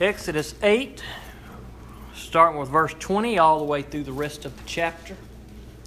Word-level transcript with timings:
Exodus 0.00 0.54
8, 0.62 1.02
starting 2.14 2.60
with 2.60 2.68
verse 2.68 2.94
20 3.00 3.36
all 3.40 3.58
the 3.58 3.64
way 3.64 3.82
through 3.82 4.04
the 4.04 4.12
rest 4.12 4.44
of 4.44 4.56
the 4.56 4.62
chapter. 4.64 5.16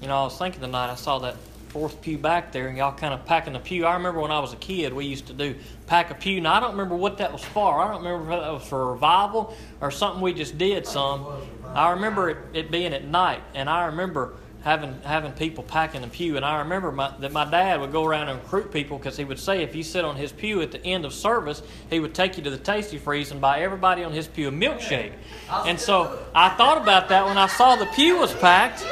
You 0.01 0.09
know, 0.09 0.17
I 0.17 0.23
was 0.23 0.37
thinking 0.37 0.59
tonight, 0.59 0.91
I 0.91 0.95
saw 0.95 1.19
that 1.19 1.37
fourth 1.69 2.01
pew 2.01 2.17
back 2.17 2.51
there, 2.51 2.67
and 2.67 2.77
y'all 2.77 2.91
kind 2.91 3.13
of 3.13 3.25
packing 3.25 3.53
the 3.53 3.59
pew. 3.59 3.85
I 3.85 3.93
remember 3.93 4.19
when 4.19 4.31
I 4.31 4.39
was 4.39 4.51
a 4.51 4.57
kid, 4.57 4.91
we 4.91 5.05
used 5.05 5.27
to 5.27 5.33
do 5.33 5.55
pack 5.87 6.11
a 6.11 6.13
pew. 6.13 6.41
Now, 6.41 6.55
I 6.55 6.59
don't 6.59 6.71
remember 6.71 6.97
what 6.97 7.19
that 7.19 7.31
was 7.31 7.41
for. 7.41 7.81
I 7.81 7.87
don't 7.87 8.03
remember 8.03 8.33
if 8.33 8.41
that 8.41 8.51
was 8.51 8.67
for 8.67 8.91
revival 8.91 9.55
or 9.79 9.91
something 9.91 10.21
we 10.21 10.33
just 10.33 10.57
did 10.57 10.85
some. 10.85 11.25
I 11.73 11.91
remember 11.91 12.31
it, 12.31 12.37
it 12.51 12.69
being 12.69 12.93
at 12.93 13.05
night, 13.05 13.41
and 13.53 13.69
I 13.69 13.85
remember 13.85 14.33
having 14.63 14.99
having 15.03 15.31
people 15.33 15.63
packing 15.63 16.01
the 16.01 16.07
pew. 16.07 16.35
And 16.37 16.45
I 16.45 16.59
remember 16.59 16.91
my, 16.91 17.13
that 17.19 17.31
my 17.31 17.49
dad 17.49 17.81
would 17.81 17.91
go 17.91 18.05
around 18.05 18.29
and 18.29 18.39
recruit 18.41 18.71
people 18.71 18.97
because 18.97 19.17
he 19.17 19.23
would 19.23 19.39
say 19.39 19.63
if 19.63 19.75
you 19.75 19.83
sit 19.83 20.05
on 20.05 20.15
his 20.15 20.31
pew 20.31 20.61
at 20.61 20.71
the 20.71 20.83
end 20.85 21.03
of 21.05 21.13
service, 21.13 21.63
he 21.89 21.99
would 21.99 22.13
take 22.13 22.37
you 22.37 22.43
to 22.43 22.49
the 22.49 22.57
Tasty 22.57 22.97
Freeze 22.97 23.31
and 23.31 23.41
buy 23.41 23.61
everybody 23.61 24.03
on 24.03 24.11
his 24.11 24.27
pew 24.27 24.47
a 24.47 24.51
milkshake. 24.51 25.13
And 25.49 25.79
so 25.79 26.23
I 26.35 26.49
thought 26.49 26.81
about 26.81 27.09
that 27.09 27.25
when 27.25 27.37
I 27.37 27.47
saw 27.47 27.75
the 27.75 27.87
pew 27.87 28.17
was 28.17 28.33
packed. 28.33 28.85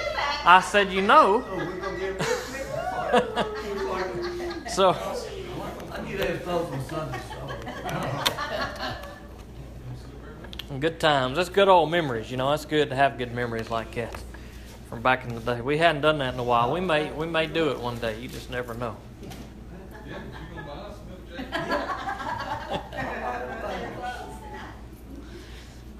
I 0.45 0.61
said, 0.61 0.91
you 0.91 1.01
know. 1.01 1.43
so. 4.69 4.95
Good 10.79 10.99
times. 10.99 11.35
That's 11.35 11.49
good 11.49 11.67
old 11.67 11.91
memories. 11.91 12.31
You 12.31 12.37
know, 12.37 12.53
it's 12.53 12.65
good 12.65 12.89
to 12.89 12.95
have 12.95 13.17
good 13.17 13.33
memories 13.33 13.69
like 13.69 13.95
that 13.95 14.23
from 14.89 15.01
back 15.01 15.23
in 15.23 15.35
the 15.35 15.41
day. 15.41 15.61
We 15.61 15.77
hadn't 15.77 16.01
done 16.01 16.17
that 16.17 16.33
in 16.33 16.39
a 16.39 16.43
while. 16.43 16.73
We 16.73 16.81
may 16.81 17.11
we 17.11 17.27
may 17.27 17.45
do 17.45 17.69
it 17.69 17.79
one 17.79 17.97
day. 17.99 18.19
You 18.19 18.27
just 18.27 18.49
never 18.49 18.73
know. 18.73 18.97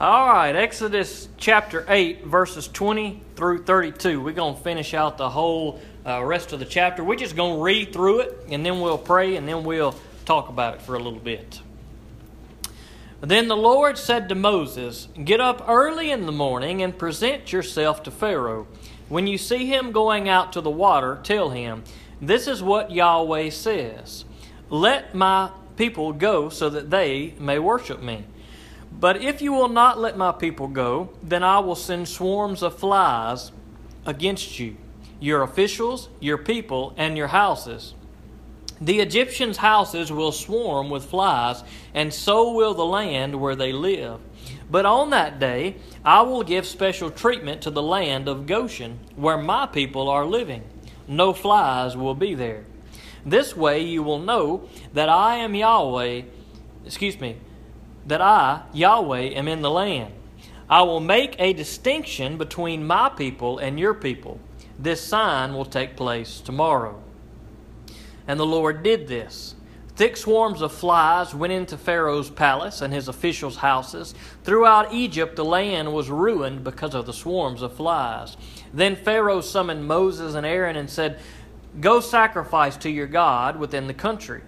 All 0.02 0.30
right, 0.30 0.56
Exodus 0.56 1.28
chapter 1.36 1.86
8, 1.90 2.24
verses 2.24 2.70
20 2.70 3.22
through 3.36 3.64
32. 3.64 4.22
We're 4.22 4.32
going 4.32 4.56
to 4.56 4.62
finish 4.62 4.94
out 4.94 5.18
the 5.18 5.30
whole 5.30 5.82
uh, 6.06 6.24
rest 6.24 6.54
of 6.54 6.60
the 6.60 6.66
chapter. 6.66 7.04
We're 7.04 7.18
just 7.18 7.36
going 7.36 7.58
to 7.58 7.62
read 7.62 7.92
through 7.92 8.22
it, 8.22 8.46
and 8.50 8.66
then 8.66 8.80
we'll 8.80 8.98
pray, 8.98 9.36
and 9.36 9.46
then 9.46 9.66
we'll 9.66 9.94
talk 10.24 10.48
about 10.48 10.76
it 10.76 10.82
for 10.82 10.96
a 10.96 11.00
little 11.00 11.20
bit. 11.20 11.60
Then 13.22 13.50
the 13.50 13.58
Lord 13.58 13.98
said 13.98 14.30
to 14.30 14.36
Moses, 14.36 15.10
Get 15.24 15.42
up 15.42 15.66
early 15.68 16.10
in 16.10 16.26
the 16.26 16.32
morning 16.32 16.82
and 16.82 16.98
present 16.98 17.52
yourself 17.52 18.02
to 18.04 18.12
Pharaoh. 18.12 18.68
When 19.10 19.28
you 19.28 19.38
see 19.38 19.66
him 19.66 19.92
going 19.92 20.30
out 20.30 20.54
to 20.54 20.62
the 20.62 20.70
water, 20.70 21.20
tell 21.22 21.50
him, 21.50 21.84
This 22.22 22.48
is 22.48 22.64
what 22.64 22.92
Yahweh 22.92 23.50
says 23.50 24.24
Let 24.70 25.14
my 25.14 25.52
people 25.76 26.14
go 26.14 26.50
so 26.50 26.70
that 26.70 26.90
they 26.90 27.34
may 27.40 27.60
worship 27.60 28.02
me. 28.02 28.24
But 28.92 29.22
if 29.22 29.42
you 29.42 29.52
will 29.52 29.70
not 29.70 30.00
let 30.00 30.18
my 30.18 30.32
people 30.32 30.68
go, 30.68 31.10
then 31.22 31.44
I 31.44 31.60
will 31.60 31.76
send 31.76 32.08
swarms 32.08 32.64
of 32.64 32.80
flies 32.80 33.52
against 34.06 34.60
you, 34.60 34.78
your 35.20 35.42
officials, 35.42 36.10
your 36.20 36.38
people, 36.38 36.94
and 36.98 37.18
your 37.18 37.28
houses. 37.28 37.94
The 38.82 39.00
Egyptians' 39.00 39.58
houses 39.58 40.12
will 40.12 40.32
swarm 40.32 40.90
with 40.90 41.06
flies, 41.06 41.64
and 41.94 42.14
so 42.14 42.54
will 42.54 42.74
the 42.74 42.86
land 42.86 43.40
where 43.40 43.56
they 43.56 43.74
live. 43.74 44.22
But 44.72 44.86
on 44.86 45.10
that 45.10 45.40
day, 45.40 45.76
I 46.06 46.22
will 46.22 46.44
give 46.44 46.66
special 46.66 47.12
treatment 47.12 47.62
to 47.64 47.72
the 47.72 47.82
land 47.82 48.30
of 48.30 48.46
Goshen, 48.46 49.00
where 49.16 49.38
my 49.38 49.66
people 49.66 50.08
are 50.08 50.26
living. 50.26 50.64
No 51.08 51.34
flies 51.34 51.98
will 51.98 52.16
be 52.16 52.36
there. 52.36 52.66
This 53.26 53.56
way 53.56 53.82
you 53.82 54.02
will 54.02 54.20
know 54.20 54.70
that 54.94 55.10
I 55.10 55.36
am 55.38 55.56
Yahweh, 55.56 56.22
excuse 56.86 57.20
me, 57.20 57.38
that 58.06 58.22
I, 58.22 58.62
Yahweh, 58.72 59.32
am 59.32 59.48
in 59.48 59.62
the 59.62 59.70
land. 59.70 60.14
I 60.70 60.84
will 60.84 61.00
make 61.02 61.36
a 61.38 61.52
distinction 61.52 62.38
between 62.38 62.88
my 62.88 63.10
people 63.10 63.58
and 63.58 63.80
your 63.80 63.94
people. 63.94 64.40
This 64.78 65.02
sign 65.02 65.54
will 65.54 65.66
take 65.66 65.98
place 65.98 66.40
tomorrow. 66.40 67.02
And 68.30 68.40
the 68.40 68.46
Lord 68.46 68.84
did 68.84 69.08
this. 69.08 69.56
Thick 69.96 70.16
swarms 70.16 70.62
of 70.62 70.72
flies 70.72 71.34
went 71.34 71.52
into 71.52 71.80
Pharaoh's 71.80 72.30
palace 72.30 72.80
and 72.80 72.94
his 72.94 73.08
officials' 73.08 73.58
houses. 73.58 74.14
Throughout 74.44 74.94
Egypt, 74.94 75.36
the 75.36 75.44
land 75.44 75.92
was 75.92 76.12
ruined 76.12 76.64
because 76.64 76.94
of 76.94 77.08
the 77.08 77.12
swarms 77.12 77.64
of 77.64 77.74
flies. 77.74 78.38
Then 78.72 78.96
Pharaoh 78.96 79.42
summoned 79.42 79.88
Moses 79.88 80.36
and 80.36 80.46
Aaron 80.46 80.76
and 80.76 80.92
said, 80.92 81.20
Go 81.82 82.02
sacrifice 82.02 82.78
to 82.78 82.90
your 82.92 83.08
God 83.08 83.58
within 83.58 83.88
the 83.88 83.96
country. 83.96 84.44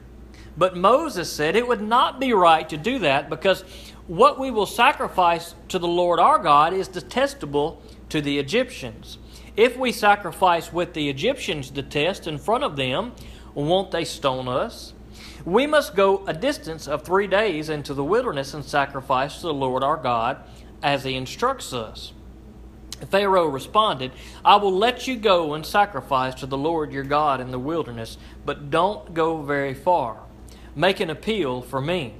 But 0.55 0.77
Moses 0.77 1.33
said 1.33 1.55
it 1.55 1.67
would 1.67 1.81
not 1.81 2.19
be 2.19 2.33
right 2.33 2.69
to 2.69 2.77
do 2.77 2.99
that 2.99 3.31
because 3.31 3.63
what 4.05 4.37
we 4.39 4.51
will 4.51 4.67
sacrifice 4.67 5.55
to 5.69 5.79
the 5.79 5.87
Lord 5.87 6.19
our 6.19 6.37
God 6.37 6.73
is 6.73 6.87
detestable 6.87 7.81
to 8.09 8.21
the 8.21 8.37
Egyptians. 8.37 9.17
If 9.57 9.75
we 9.75 9.91
sacrifice 9.91 10.71
what 10.71 10.93
the 10.93 11.09
Egyptians 11.09 11.71
detest 11.71 12.27
in 12.27 12.37
front 12.37 12.63
of 12.63 12.75
them, 12.75 13.13
won't 13.53 13.91
they 13.91 14.05
stone 14.05 14.47
us? 14.47 14.93
We 15.45 15.65
must 15.67 15.95
go 15.95 16.25
a 16.27 16.33
distance 16.33 16.87
of 16.87 17.03
three 17.03 17.27
days 17.27 17.69
into 17.69 17.93
the 17.93 18.03
wilderness 18.03 18.53
and 18.53 18.63
sacrifice 18.63 19.37
to 19.37 19.47
the 19.47 19.53
Lord 19.53 19.83
our 19.83 19.97
God 19.97 20.37
as 20.83 21.03
he 21.03 21.15
instructs 21.15 21.73
us. 21.73 22.13
Pharaoh 23.09 23.47
responded, 23.47 24.11
I 24.45 24.57
will 24.57 24.73
let 24.73 25.07
you 25.07 25.17
go 25.17 25.53
and 25.53 25.65
sacrifice 25.65 26.35
to 26.35 26.45
the 26.45 26.57
Lord 26.57 26.91
your 26.91 27.03
God 27.03 27.41
in 27.41 27.51
the 27.51 27.59
wilderness, 27.59 28.17
but 28.45 28.69
don't 28.69 29.13
go 29.13 29.41
very 29.41 29.73
far. 29.73 30.19
Make 30.75 30.99
an 30.99 31.09
appeal 31.09 31.61
for 31.61 31.81
me. 31.81 32.13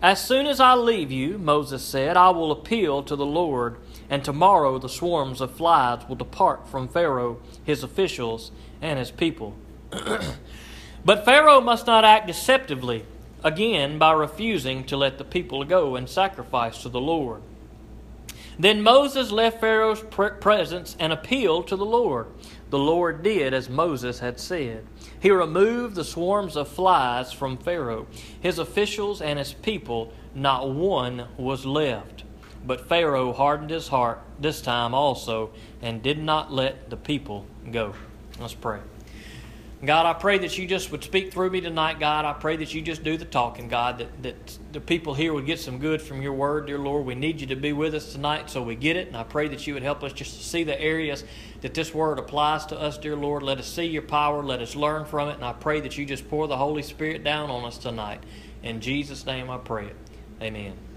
As 0.00 0.20
soon 0.20 0.46
as 0.46 0.58
I 0.58 0.74
leave 0.74 1.12
you, 1.12 1.38
Moses 1.38 1.82
said, 1.82 2.16
I 2.16 2.30
will 2.30 2.50
appeal 2.50 3.02
to 3.04 3.14
the 3.14 3.26
Lord, 3.26 3.76
and 4.10 4.24
tomorrow 4.24 4.78
the 4.78 4.88
swarms 4.88 5.40
of 5.40 5.54
flies 5.54 6.08
will 6.08 6.16
depart 6.16 6.66
from 6.66 6.88
Pharaoh, 6.88 7.40
his 7.62 7.84
officials, 7.84 8.50
and 8.80 8.98
his 8.98 9.12
people. 9.12 9.54
but 11.04 11.24
Pharaoh 11.24 11.60
must 11.60 11.86
not 11.86 12.04
act 12.04 12.26
deceptively, 12.26 13.04
again, 13.44 13.98
by 13.98 14.12
refusing 14.12 14.84
to 14.84 14.96
let 14.96 15.18
the 15.18 15.24
people 15.24 15.64
go 15.64 15.96
and 15.96 16.08
sacrifice 16.08 16.82
to 16.82 16.88
the 16.88 17.00
Lord. 17.00 17.42
Then 18.58 18.82
Moses 18.82 19.30
left 19.30 19.60
Pharaoh's 19.60 20.04
presence 20.40 20.94
and 21.00 21.12
appealed 21.12 21.68
to 21.68 21.76
the 21.76 21.86
Lord. 21.86 22.26
The 22.70 22.78
Lord 22.78 23.22
did 23.22 23.54
as 23.54 23.68
Moses 23.68 24.18
had 24.20 24.38
said. 24.38 24.86
He 25.20 25.30
removed 25.30 25.94
the 25.94 26.04
swarms 26.04 26.56
of 26.56 26.68
flies 26.68 27.32
from 27.32 27.56
Pharaoh, 27.56 28.06
his 28.40 28.58
officials, 28.58 29.22
and 29.22 29.38
his 29.38 29.52
people. 29.52 30.12
Not 30.34 30.70
one 30.70 31.28
was 31.36 31.66
left. 31.66 32.24
But 32.64 32.88
Pharaoh 32.88 33.32
hardened 33.32 33.70
his 33.70 33.88
heart 33.88 34.20
this 34.38 34.60
time 34.60 34.94
also 34.94 35.50
and 35.80 36.02
did 36.02 36.18
not 36.18 36.52
let 36.52 36.90
the 36.90 36.96
people 36.96 37.46
go. 37.70 37.94
Let's 38.38 38.54
pray. 38.54 38.80
God, 39.84 40.06
I 40.06 40.12
pray 40.12 40.38
that 40.38 40.56
you 40.56 40.68
just 40.68 40.92
would 40.92 41.02
speak 41.02 41.32
through 41.32 41.50
me 41.50 41.60
tonight, 41.60 41.98
God. 41.98 42.24
I 42.24 42.34
pray 42.34 42.56
that 42.56 42.72
you 42.72 42.82
just 42.82 43.02
do 43.02 43.16
the 43.16 43.24
talking, 43.24 43.66
God, 43.66 43.98
that, 43.98 44.22
that 44.22 44.58
the 44.70 44.80
people 44.80 45.12
here 45.12 45.32
would 45.34 45.44
get 45.44 45.58
some 45.58 45.80
good 45.80 46.00
from 46.00 46.22
your 46.22 46.34
word, 46.34 46.66
dear 46.68 46.78
Lord. 46.78 47.04
We 47.04 47.16
need 47.16 47.40
you 47.40 47.48
to 47.48 47.56
be 47.56 47.72
with 47.72 47.92
us 47.92 48.12
tonight 48.12 48.48
so 48.48 48.62
we 48.62 48.76
get 48.76 48.96
it. 48.96 49.08
And 49.08 49.16
I 49.16 49.24
pray 49.24 49.48
that 49.48 49.66
you 49.66 49.74
would 49.74 49.82
help 49.82 50.04
us 50.04 50.12
just 50.12 50.36
to 50.36 50.44
see 50.44 50.62
the 50.62 50.80
areas 50.80 51.24
that 51.62 51.74
this 51.74 51.92
word 51.92 52.20
applies 52.20 52.64
to 52.66 52.78
us, 52.78 52.96
dear 52.96 53.16
Lord. 53.16 53.42
Let 53.42 53.58
us 53.58 53.66
see 53.66 53.86
your 53.86 54.02
power. 54.02 54.40
Let 54.40 54.62
us 54.62 54.76
learn 54.76 55.04
from 55.04 55.28
it. 55.30 55.34
And 55.34 55.44
I 55.44 55.52
pray 55.52 55.80
that 55.80 55.98
you 55.98 56.06
just 56.06 56.30
pour 56.30 56.46
the 56.46 56.56
Holy 56.56 56.82
Spirit 56.82 57.24
down 57.24 57.50
on 57.50 57.64
us 57.64 57.76
tonight. 57.76 58.22
In 58.62 58.80
Jesus' 58.80 59.26
name 59.26 59.50
I 59.50 59.58
pray 59.58 59.86
it. 59.86 59.96
Amen. 60.40 60.91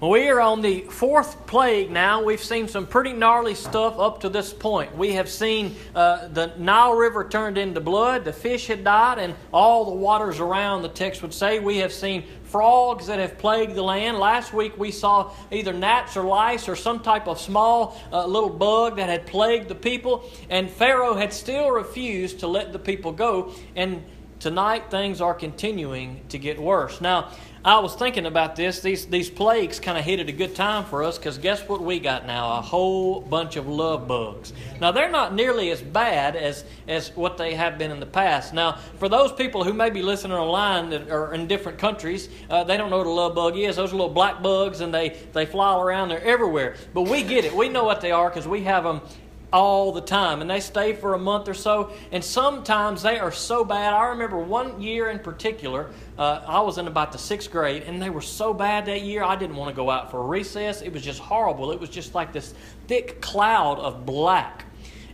We 0.00 0.30
are 0.30 0.40
on 0.40 0.62
the 0.62 0.80
fourth 0.80 1.46
plague 1.46 1.90
now. 1.90 2.24
We've 2.24 2.42
seen 2.42 2.68
some 2.68 2.86
pretty 2.86 3.12
gnarly 3.12 3.54
stuff 3.54 3.98
up 3.98 4.20
to 4.22 4.30
this 4.30 4.50
point. 4.50 4.96
We 4.96 5.12
have 5.12 5.28
seen 5.28 5.76
uh, 5.94 6.28
the 6.28 6.54
Nile 6.56 6.94
River 6.94 7.22
turned 7.28 7.58
into 7.58 7.82
blood, 7.82 8.24
the 8.24 8.32
fish 8.32 8.68
had 8.68 8.82
died, 8.82 9.18
and 9.18 9.34
all 9.52 9.84
the 9.84 9.94
waters 9.94 10.40
around, 10.40 10.80
the 10.80 10.88
text 10.88 11.20
would 11.20 11.34
say. 11.34 11.58
We 11.58 11.76
have 11.78 11.92
seen 11.92 12.24
frogs 12.44 13.08
that 13.08 13.18
have 13.18 13.36
plagued 13.36 13.74
the 13.74 13.82
land. 13.82 14.16
Last 14.16 14.54
week 14.54 14.78
we 14.78 14.90
saw 14.90 15.32
either 15.50 15.74
gnats 15.74 16.16
or 16.16 16.22
lice 16.24 16.66
or 16.66 16.76
some 16.76 17.00
type 17.00 17.28
of 17.28 17.38
small 17.38 18.00
uh, 18.10 18.24
little 18.24 18.48
bug 18.48 18.96
that 18.96 19.10
had 19.10 19.26
plagued 19.26 19.68
the 19.68 19.74
people, 19.74 20.24
and 20.48 20.70
Pharaoh 20.70 21.14
had 21.14 21.30
still 21.30 21.70
refused 21.72 22.40
to 22.40 22.46
let 22.46 22.72
the 22.72 22.78
people 22.78 23.12
go. 23.12 23.52
And 23.76 24.02
tonight 24.38 24.90
things 24.90 25.20
are 25.20 25.34
continuing 25.34 26.26
to 26.30 26.38
get 26.38 26.58
worse. 26.58 27.02
Now, 27.02 27.32
I 27.62 27.78
was 27.80 27.94
thinking 27.94 28.24
about 28.24 28.56
this. 28.56 28.80
These 28.80 29.06
these 29.06 29.28
plagues 29.28 29.78
kind 29.78 29.98
of 29.98 30.04
hit 30.04 30.18
at 30.18 30.30
a 30.30 30.32
good 30.32 30.54
time 30.54 30.82
for 30.86 31.04
us 31.04 31.18
because 31.18 31.36
guess 31.36 31.60
what 31.68 31.82
we 31.82 32.00
got 32.00 32.26
now? 32.26 32.56
A 32.56 32.62
whole 32.62 33.20
bunch 33.20 33.56
of 33.56 33.68
love 33.68 34.08
bugs. 34.08 34.54
Now 34.80 34.92
they're 34.92 35.10
not 35.10 35.34
nearly 35.34 35.70
as 35.70 35.82
bad 35.82 36.36
as 36.36 36.64
as 36.88 37.14
what 37.14 37.36
they 37.36 37.52
have 37.54 37.76
been 37.76 37.90
in 37.90 38.00
the 38.00 38.06
past. 38.06 38.54
Now 38.54 38.78
for 38.96 39.10
those 39.10 39.30
people 39.30 39.62
who 39.62 39.74
may 39.74 39.90
be 39.90 40.00
listening 40.00 40.38
online 40.38 40.88
that 40.88 41.10
are 41.10 41.34
in 41.34 41.46
different 41.48 41.76
countries, 41.76 42.30
uh, 42.48 42.64
they 42.64 42.78
don't 42.78 42.88
know 42.88 42.96
what 42.96 43.06
a 43.06 43.10
love 43.10 43.34
bug 43.34 43.58
is. 43.58 43.76
Those 43.76 43.92
are 43.92 43.96
little 43.96 44.08
black 44.08 44.42
bugs 44.42 44.80
and 44.80 44.92
they 44.94 45.10
they 45.34 45.44
fly 45.44 45.78
around. 45.78 46.08
They're 46.08 46.24
everywhere. 46.24 46.76
But 46.94 47.02
we 47.02 47.22
get 47.22 47.44
it. 47.44 47.54
We 47.54 47.68
know 47.68 47.84
what 47.84 48.00
they 48.00 48.10
are 48.10 48.30
because 48.30 48.48
we 48.48 48.62
have 48.62 48.84
them 48.84 49.02
all 49.52 49.92
the 49.92 50.00
time. 50.00 50.40
And 50.40 50.50
they 50.50 50.60
stay 50.60 50.92
for 50.92 51.14
a 51.14 51.18
month 51.18 51.48
or 51.48 51.54
so. 51.54 51.92
And 52.12 52.22
sometimes 52.22 53.02
they 53.02 53.18
are 53.18 53.32
so 53.32 53.64
bad. 53.64 53.92
I 53.92 54.08
remember 54.08 54.38
one 54.38 54.80
year 54.80 55.10
in 55.10 55.18
particular, 55.18 55.90
uh, 56.18 56.42
I 56.46 56.60
was 56.60 56.78
in 56.78 56.86
about 56.86 57.12
the 57.12 57.18
sixth 57.18 57.50
grade, 57.50 57.82
and 57.84 58.00
they 58.00 58.10
were 58.10 58.20
so 58.20 58.54
bad 58.54 58.86
that 58.86 59.02
year, 59.02 59.22
I 59.22 59.36
didn't 59.36 59.56
want 59.56 59.70
to 59.70 59.76
go 59.76 59.90
out 59.90 60.10
for 60.10 60.22
recess. 60.22 60.82
It 60.82 60.92
was 60.92 61.02
just 61.02 61.20
horrible. 61.20 61.72
It 61.72 61.80
was 61.80 61.90
just 61.90 62.14
like 62.14 62.32
this 62.32 62.54
thick 62.86 63.20
cloud 63.20 63.78
of 63.78 64.06
black. 64.06 64.64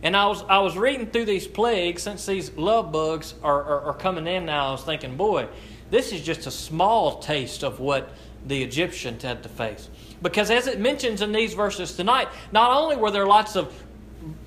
And 0.03 0.15
I 0.15 0.27
was, 0.27 0.43
I 0.47 0.59
was 0.59 0.77
reading 0.77 1.07
through 1.07 1.25
these 1.25 1.47
plagues 1.47 2.03
since 2.03 2.25
these 2.25 2.51
love 2.55 2.91
bugs 2.91 3.33
are, 3.43 3.63
are, 3.63 3.81
are 3.81 3.93
coming 3.93 4.27
in 4.27 4.45
now. 4.45 4.67
I 4.67 4.71
was 4.71 4.83
thinking, 4.83 5.17
boy, 5.17 5.47
this 5.89 6.11
is 6.11 6.21
just 6.21 6.45
a 6.45 6.51
small 6.51 7.19
taste 7.19 7.63
of 7.63 7.79
what 7.79 8.11
the 8.45 8.61
Egyptians 8.61 9.23
had 9.23 9.43
to 9.43 9.49
face. 9.49 9.89
Because 10.21 10.49
as 10.49 10.67
it 10.67 10.79
mentions 10.79 11.21
in 11.21 11.31
these 11.31 11.53
verses 11.53 11.95
tonight, 11.95 12.27
not 12.51 12.71
only 12.71 12.95
were 12.95 13.11
there 13.11 13.27
lots 13.27 13.55
of 13.55 13.73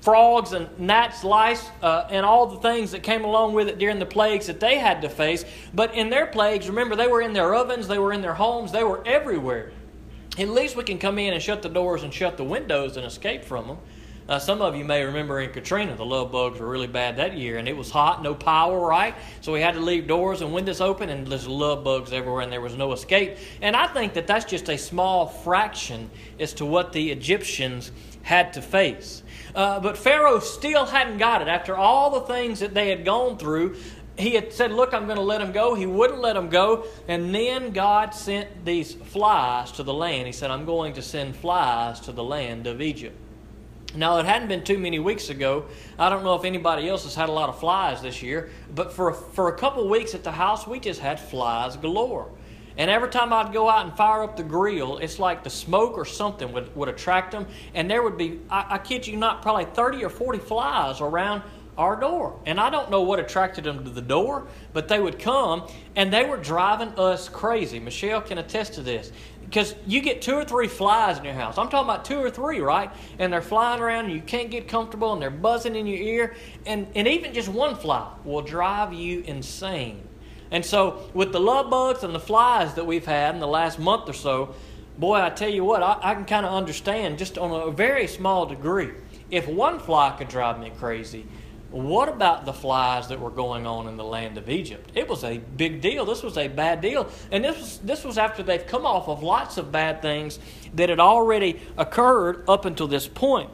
frogs 0.01 0.53
and 0.53 0.67
gnats, 0.79 1.23
lice, 1.23 1.69
uh, 1.81 2.07
and 2.09 2.25
all 2.25 2.47
the 2.47 2.59
things 2.59 2.91
that 2.91 3.03
came 3.03 3.23
along 3.23 3.53
with 3.53 3.67
it 3.67 3.77
during 3.77 3.99
the 3.99 4.05
plagues 4.05 4.47
that 4.47 4.59
they 4.59 4.77
had 4.77 5.01
to 5.01 5.09
face. 5.09 5.45
But 5.73 5.95
in 5.95 6.09
their 6.09 6.27
plagues, 6.27 6.67
remember, 6.67 6.95
they 6.95 7.07
were 7.07 7.21
in 7.21 7.33
their 7.33 7.53
ovens, 7.53 7.87
they 7.87 7.99
were 7.99 8.13
in 8.13 8.21
their 8.21 8.33
homes, 8.33 8.71
they 8.71 8.83
were 8.83 9.05
everywhere. 9.05 9.71
At 10.37 10.49
least 10.49 10.75
we 10.75 10.83
can 10.83 10.97
come 10.97 11.19
in 11.19 11.33
and 11.33 11.41
shut 11.41 11.61
the 11.61 11.69
doors 11.69 12.03
and 12.03 12.13
shut 12.13 12.37
the 12.37 12.43
windows 12.43 12.97
and 12.97 13.05
escape 13.05 13.43
from 13.43 13.67
them. 13.67 13.77
Uh, 14.29 14.39
some 14.39 14.61
of 14.61 14.75
you 14.75 14.85
may 14.85 15.03
remember 15.03 15.39
in 15.41 15.51
Katrina, 15.51 15.95
the 15.95 16.05
love 16.05 16.31
bugs 16.31 16.59
were 16.59 16.69
really 16.69 16.87
bad 16.87 17.17
that 17.17 17.35
year, 17.37 17.57
and 17.57 17.67
it 17.67 17.75
was 17.75 17.89
hot, 17.89 18.21
no 18.21 18.33
power, 18.33 18.79
right? 18.79 19.15
So 19.41 19.51
we 19.51 19.61
had 19.61 19.73
to 19.73 19.79
leave 19.79 20.07
doors 20.07 20.41
and 20.41 20.53
windows 20.53 20.79
open, 20.79 21.09
and 21.09 21.27
there's 21.27 21.47
love 21.47 21.83
bugs 21.83 22.13
everywhere, 22.13 22.41
and 22.41 22.51
there 22.51 22.61
was 22.61 22.75
no 22.75 22.93
escape. 22.93 23.37
And 23.61 23.75
I 23.75 23.87
think 23.87 24.13
that 24.13 24.27
that's 24.27 24.45
just 24.45 24.69
a 24.69 24.77
small 24.77 25.27
fraction 25.27 26.09
as 26.39 26.53
to 26.53 26.65
what 26.65 26.93
the 26.93 27.11
Egyptians 27.11 27.91
had 28.23 28.53
to 28.53 28.61
face. 28.61 29.23
Uh, 29.55 29.79
but 29.79 29.97
Pharaoh 29.97 30.39
still 30.39 30.85
hadn't 30.85 31.17
got 31.17 31.41
it. 31.41 31.47
After 31.47 31.75
all 31.75 32.11
the 32.11 32.33
things 32.33 32.59
that 32.59 32.73
they 32.73 32.89
had 32.89 33.03
gone 33.03 33.37
through, 33.37 33.75
he 34.17 34.31
had 34.31 34.53
said, 34.53 34.71
Look, 34.71 34.93
I'm 34.93 35.05
going 35.05 35.17
to 35.17 35.23
let 35.23 35.41
him 35.41 35.51
go. 35.51 35.73
He 35.73 35.85
wouldn't 35.85 36.21
let 36.21 36.35
him 36.35 36.49
go. 36.49 36.85
And 37.07 37.33
then 37.33 37.71
God 37.71 38.13
sent 38.13 38.65
these 38.65 38.93
flies 38.93 39.71
to 39.73 39.83
the 39.83 39.93
land. 39.93 40.27
He 40.27 40.33
said, 40.33 40.51
I'm 40.51 40.65
going 40.65 40.93
to 40.93 41.01
send 41.01 41.35
flies 41.35 41.99
to 42.01 42.11
the 42.11 42.23
land 42.23 42.67
of 42.67 42.81
Egypt. 42.81 43.17
Now, 43.93 44.19
it 44.19 44.25
hadn't 44.25 44.47
been 44.47 44.63
too 44.63 44.77
many 44.77 44.99
weeks 44.99 45.29
ago. 45.29 45.65
I 45.99 46.09
don't 46.09 46.23
know 46.23 46.35
if 46.35 46.45
anybody 46.45 46.87
else 46.87 47.03
has 47.03 47.13
had 47.13 47.27
a 47.27 47.31
lot 47.31 47.49
of 47.49 47.59
flies 47.59 48.01
this 48.01 48.21
year, 48.21 48.49
but 48.73 48.93
for, 48.93 49.11
for 49.11 49.49
a 49.49 49.57
couple 49.57 49.87
weeks 49.89 50.15
at 50.15 50.23
the 50.23 50.31
house, 50.31 50.65
we 50.65 50.79
just 50.79 51.01
had 51.01 51.19
flies 51.19 51.75
galore. 51.75 52.29
And 52.77 52.89
every 52.89 53.09
time 53.09 53.33
I'd 53.33 53.51
go 53.51 53.69
out 53.69 53.85
and 53.85 53.95
fire 53.95 54.23
up 54.23 54.37
the 54.37 54.43
grill, 54.43 54.97
it's 54.99 55.19
like 55.19 55.43
the 55.43 55.49
smoke 55.49 55.97
or 55.97 56.05
something 56.05 56.53
would, 56.53 56.73
would 56.73 56.87
attract 56.87 57.31
them. 57.31 57.45
And 57.73 57.91
there 57.91 58.01
would 58.01 58.17
be, 58.17 58.39
I, 58.49 58.75
I 58.75 58.77
kid 58.77 59.05
you 59.05 59.17
not, 59.17 59.41
probably 59.41 59.65
30 59.65 60.05
or 60.05 60.09
40 60.09 60.39
flies 60.39 61.01
around 61.01 61.43
our 61.77 61.97
door. 61.99 62.39
And 62.45 62.61
I 62.61 62.69
don't 62.69 62.89
know 62.89 63.01
what 63.01 63.19
attracted 63.19 63.65
them 63.65 63.83
to 63.83 63.89
the 63.89 64.01
door, 64.01 64.47
but 64.71 64.87
they 64.87 64.99
would 64.99 65.19
come 65.19 65.67
and 65.97 66.13
they 66.13 66.23
were 66.23 66.37
driving 66.37 66.89
us 66.97 67.27
crazy. 67.27 67.79
Michelle 67.79 68.21
can 68.21 68.37
attest 68.37 68.73
to 68.75 68.81
this 68.81 69.11
because 69.51 69.75
you 69.85 69.99
get 69.99 70.21
two 70.21 70.35
or 70.35 70.45
three 70.45 70.69
flies 70.69 71.17
in 71.17 71.25
your 71.25 71.33
house. 71.33 71.57
I'm 71.57 71.67
talking 71.67 71.89
about 71.89 72.05
two 72.05 72.19
or 72.19 72.29
three, 72.29 72.61
right? 72.61 72.89
And 73.19 73.33
they're 73.33 73.41
flying 73.41 73.81
around 73.81 74.05
and 74.05 74.13
you 74.13 74.21
can't 74.21 74.49
get 74.49 74.69
comfortable 74.69 75.11
and 75.11 75.21
they're 75.21 75.29
buzzing 75.29 75.75
in 75.75 75.85
your 75.85 75.99
ear. 75.99 76.35
And, 76.65 76.87
and 76.95 77.05
even 77.05 77.33
just 77.33 77.49
one 77.49 77.75
fly 77.75 78.09
will 78.23 78.43
drive 78.43 78.93
you 78.93 79.19
insane. 79.19 80.07
And 80.51 80.65
so, 80.65 81.09
with 81.13 81.33
the 81.33 81.39
love 81.41 81.69
bugs 81.69 82.03
and 82.03 82.15
the 82.15 82.19
flies 82.19 82.75
that 82.75 82.85
we've 82.85 83.05
had 83.05 83.35
in 83.35 83.41
the 83.41 83.47
last 83.47 83.77
month 83.77 84.07
or 84.07 84.13
so, 84.13 84.55
boy, 84.97 85.21
I 85.21 85.29
tell 85.29 85.49
you 85.49 85.65
what, 85.65 85.83
I, 85.83 85.97
I 86.01 86.13
can 86.13 86.23
kind 86.23 86.45
of 86.45 86.53
understand 86.53 87.17
just 87.17 87.37
on 87.37 87.51
a 87.67 87.71
very 87.71 88.07
small 88.07 88.45
degree. 88.45 88.91
If 89.29 89.49
one 89.49 89.79
fly 89.79 90.15
could 90.17 90.29
drive 90.29 90.59
me 90.59 90.71
crazy, 90.77 91.25
what 91.71 92.09
about 92.09 92.45
the 92.45 92.51
flies 92.51 93.07
that 93.07 93.19
were 93.19 93.29
going 93.29 93.65
on 93.65 93.87
in 93.87 93.95
the 93.95 94.03
land 94.03 94.37
of 94.37 94.49
Egypt? 94.49 94.91
It 94.93 95.07
was 95.07 95.23
a 95.23 95.37
big 95.37 95.79
deal. 95.79 96.05
This 96.05 96.21
was 96.21 96.37
a 96.37 96.49
bad 96.49 96.81
deal. 96.81 97.09
And 97.31 97.45
this 97.45 97.57
was, 97.57 97.77
this 97.79 98.03
was 98.03 98.17
after 98.17 98.43
they've 98.43 98.65
come 98.65 98.85
off 98.85 99.07
of 99.07 99.23
lots 99.23 99.57
of 99.57 99.71
bad 99.71 100.01
things 100.01 100.37
that 100.75 100.89
had 100.89 100.99
already 100.99 101.61
occurred 101.77 102.43
up 102.49 102.65
until 102.65 102.87
this 102.87 103.07
point. 103.07 103.49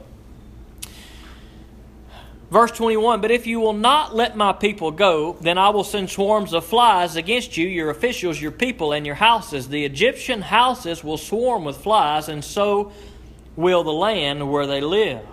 Verse 2.49 2.71
21 2.71 3.21
But 3.21 3.29
if 3.29 3.45
you 3.45 3.59
will 3.59 3.73
not 3.73 4.15
let 4.15 4.35
my 4.35 4.51
people 4.51 4.89
go, 4.89 5.37
then 5.41 5.59
I 5.59 5.69
will 5.69 5.83
send 5.83 6.09
swarms 6.09 6.53
of 6.53 6.65
flies 6.65 7.15
against 7.17 7.55
you, 7.55 7.67
your 7.67 7.91
officials, 7.91 8.41
your 8.41 8.51
people, 8.51 8.93
and 8.93 9.05
your 9.05 9.15
houses. 9.15 9.69
The 9.69 9.85
Egyptian 9.85 10.41
houses 10.41 11.03
will 11.03 11.17
swarm 11.17 11.65
with 11.65 11.77
flies, 11.77 12.29
and 12.29 12.43
so 12.43 12.93
will 13.55 13.83
the 13.83 13.93
land 13.93 14.49
where 14.49 14.65
they 14.65 14.81
live. 14.81 15.23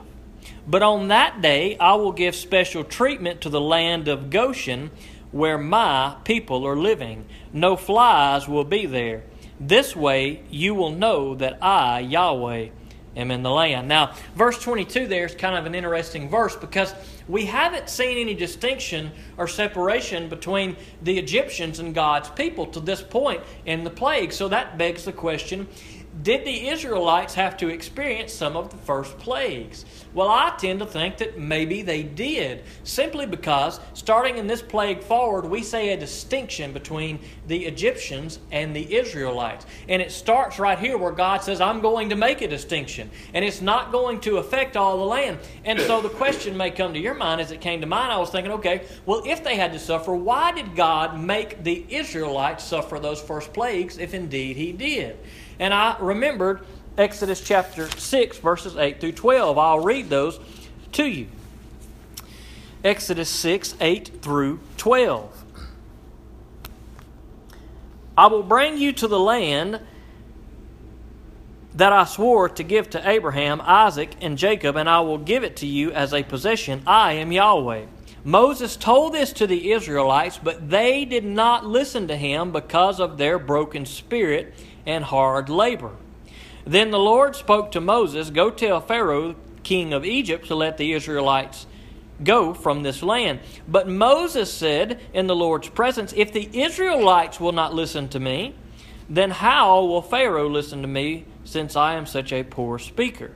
But 0.66 0.82
on 0.82 1.08
that 1.08 1.42
day 1.42 1.76
I 1.78 1.94
will 1.94 2.12
give 2.12 2.34
special 2.34 2.84
treatment 2.84 3.40
to 3.42 3.48
the 3.48 3.60
land 3.60 4.08
of 4.08 4.30
Goshen, 4.30 4.90
where 5.32 5.58
my 5.58 6.16
people 6.24 6.66
are 6.66 6.76
living. 6.76 7.26
No 7.52 7.76
flies 7.76 8.48
will 8.48 8.64
be 8.64 8.86
there. 8.86 9.24
This 9.60 9.94
way 9.94 10.42
you 10.50 10.74
will 10.74 10.90
know 10.90 11.34
that 11.36 11.58
I, 11.62 12.00
Yahweh, 12.00 12.68
am 13.16 13.30
in 13.30 13.42
the 13.42 13.50
land. 13.50 13.88
Now, 13.88 14.14
verse 14.34 14.58
22 14.58 15.06
there 15.06 15.24
is 15.24 15.34
kind 15.34 15.56
of 15.56 15.66
an 15.66 15.74
interesting 15.74 16.28
verse 16.28 16.56
because 16.56 16.94
we 17.28 17.46
haven't 17.46 17.88
seen 17.88 18.18
any 18.18 18.34
distinction 18.34 19.12
or 19.36 19.48
separation 19.48 20.28
between 20.28 20.76
the 21.02 21.18
Egyptians 21.18 21.78
and 21.78 21.94
God's 21.94 22.28
people 22.30 22.66
to 22.66 22.80
this 22.80 23.02
point 23.02 23.42
in 23.64 23.84
the 23.84 23.90
plague. 23.90 24.32
So 24.32 24.48
that 24.48 24.78
begs 24.78 25.04
the 25.04 25.12
question 25.12 25.68
did 26.24 26.46
the 26.46 26.68
Israelites 26.68 27.34
have 27.34 27.54
to 27.58 27.68
experience 27.68 28.32
some 28.32 28.56
of 28.56 28.70
the 28.70 28.78
first 28.78 29.18
plagues? 29.18 29.84
Well, 30.14 30.28
I 30.28 30.54
tend 30.56 30.78
to 30.78 30.86
think 30.86 31.18
that 31.18 31.38
maybe 31.38 31.82
they 31.82 32.02
did, 32.02 32.64
simply 32.82 33.26
because 33.26 33.78
starting 33.92 34.38
in 34.38 34.46
this 34.46 34.62
plague 34.62 35.02
forward, 35.02 35.44
we 35.44 35.62
say 35.62 35.92
a 35.92 35.98
distinction 35.98 36.72
between 36.72 37.18
the 37.46 37.66
Egyptians 37.66 38.38
and 38.50 38.74
the 38.74 38.96
Israelites. 38.96 39.66
And 39.86 40.00
it 40.00 40.10
starts 40.10 40.58
right 40.58 40.78
here 40.78 40.96
where 40.96 41.12
God 41.12 41.42
says, 41.42 41.60
I'm 41.60 41.82
going 41.82 42.08
to 42.08 42.16
make 42.16 42.40
a 42.40 42.48
distinction, 42.48 43.10
and 43.34 43.44
it's 43.44 43.60
not 43.60 43.92
going 43.92 44.20
to 44.20 44.38
affect 44.38 44.78
all 44.78 44.96
the 44.96 45.04
land. 45.04 45.40
And 45.66 45.78
so 45.78 46.00
the 46.00 46.08
question 46.08 46.56
may 46.56 46.70
come 46.70 46.94
to 46.94 46.98
your 46.98 47.14
mind 47.14 47.42
as 47.42 47.50
it 47.50 47.60
came 47.60 47.82
to 47.82 47.86
mine. 47.86 48.10
I 48.10 48.16
was 48.16 48.30
thinking, 48.30 48.52
okay, 48.52 48.86
well, 49.04 49.22
if 49.26 49.44
they 49.44 49.56
had 49.56 49.72
to 49.72 49.78
suffer, 49.78 50.14
why 50.14 50.52
did 50.52 50.74
God 50.74 51.20
make 51.20 51.62
the 51.62 51.84
Israelites 51.90 52.64
suffer 52.64 52.98
those 52.98 53.20
first 53.20 53.52
plagues 53.52 53.98
if 53.98 54.14
indeed 54.14 54.56
He 54.56 54.72
did? 54.72 55.18
And 55.58 55.72
I 55.72 55.96
remembered 55.98 56.64
Exodus 56.96 57.40
chapter 57.40 57.90
6, 57.90 58.38
verses 58.38 58.76
8 58.76 59.00
through 59.00 59.12
12. 59.12 59.58
I'll 59.58 59.80
read 59.80 60.08
those 60.08 60.38
to 60.92 61.04
you. 61.04 61.26
Exodus 62.82 63.28
6, 63.30 63.74
8 63.80 64.22
through 64.22 64.60
12. 64.76 65.44
I 68.16 68.26
will 68.26 68.42
bring 68.42 68.78
you 68.78 68.92
to 68.92 69.08
the 69.08 69.18
land 69.18 69.80
that 71.74 71.92
I 71.92 72.04
swore 72.04 72.48
to 72.50 72.62
give 72.62 72.90
to 72.90 73.08
Abraham, 73.08 73.60
Isaac, 73.60 74.14
and 74.20 74.38
Jacob, 74.38 74.76
and 74.76 74.88
I 74.88 75.00
will 75.00 75.18
give 75.18 75.42
it 75.42 75.56
to 75.56 75.66
you 75.66 75.90
as 75.90 76.14
a 76.14 76.22
possession. 76.22 76.82
I 76.86 77.14
am 77.14 77.32
Yahweh. 77.32 77.86
Moses 78.24 78.76
told 78.76 79.12
this 79.12 79.34
to 79.34 79.46
the 79.46 79.72
Israelites, 79.72 80.40
but 80.42 80.70
they 80.70 81.04
did 81.04 81.24
not 81.24 81.66
listen 81.66 82.08
to 82.08 82.16
him 82.16 82.52
because 82.52 82.98
of 82.98 83.18
their 83.18 83.38
broken 83.38 83.84
spirit 83.84 84.54
and 84.86 85.04
hard 85.04 85.50
labor. 85.50 85.92
Then 86.66 86.90
the 86.90 86.98
Lord 86.98 87.36
spoke 87.36 87.70
to 87.72 87.80
Moses, 87.82 88.30
Go 88.30 88.50
tell 88.50 88.80
Pharaoh, 88.80 89.36
king 89.62 89.92
of 89.92 90.06
Egypt, 90.06 90.46
to 90.46 90.54
let 90.54 90.78
the 90.78 90.92
Israelites 90.94 91.66
go 92.22 92.54
from 92.54 92.82
this 92.82 93.02
land. 93.02 93.40
But 93.68 93.88
Moses 93.88 94.52
said 94.52 95.00
in 95.12 95.26
the 95.26 95.36
Lord's 95.36 95.68
presence, 95.68 96.14
If 96.16 96.32
the 96.32 96.48
Israelites 96.58 97.38
will 97.38 97.52
not 97.52 97.74
listen 97.74 98.08
to 98.08 98.20
me, 98.20 98.54
then 99.08 99.30
how 99.30 99.84
will 99.84 100.00
Pharaoh 100.00 100.48
listen 100.48 100.80
to 100.80 100.88
me 100.88 101.26
since 101.44 101.76
I 101.76 101.94
am 101.94 102.06
such 102.06 102.32
a 102.32 102.42
poor 102.42 102.78
speaker? 102.78 103.32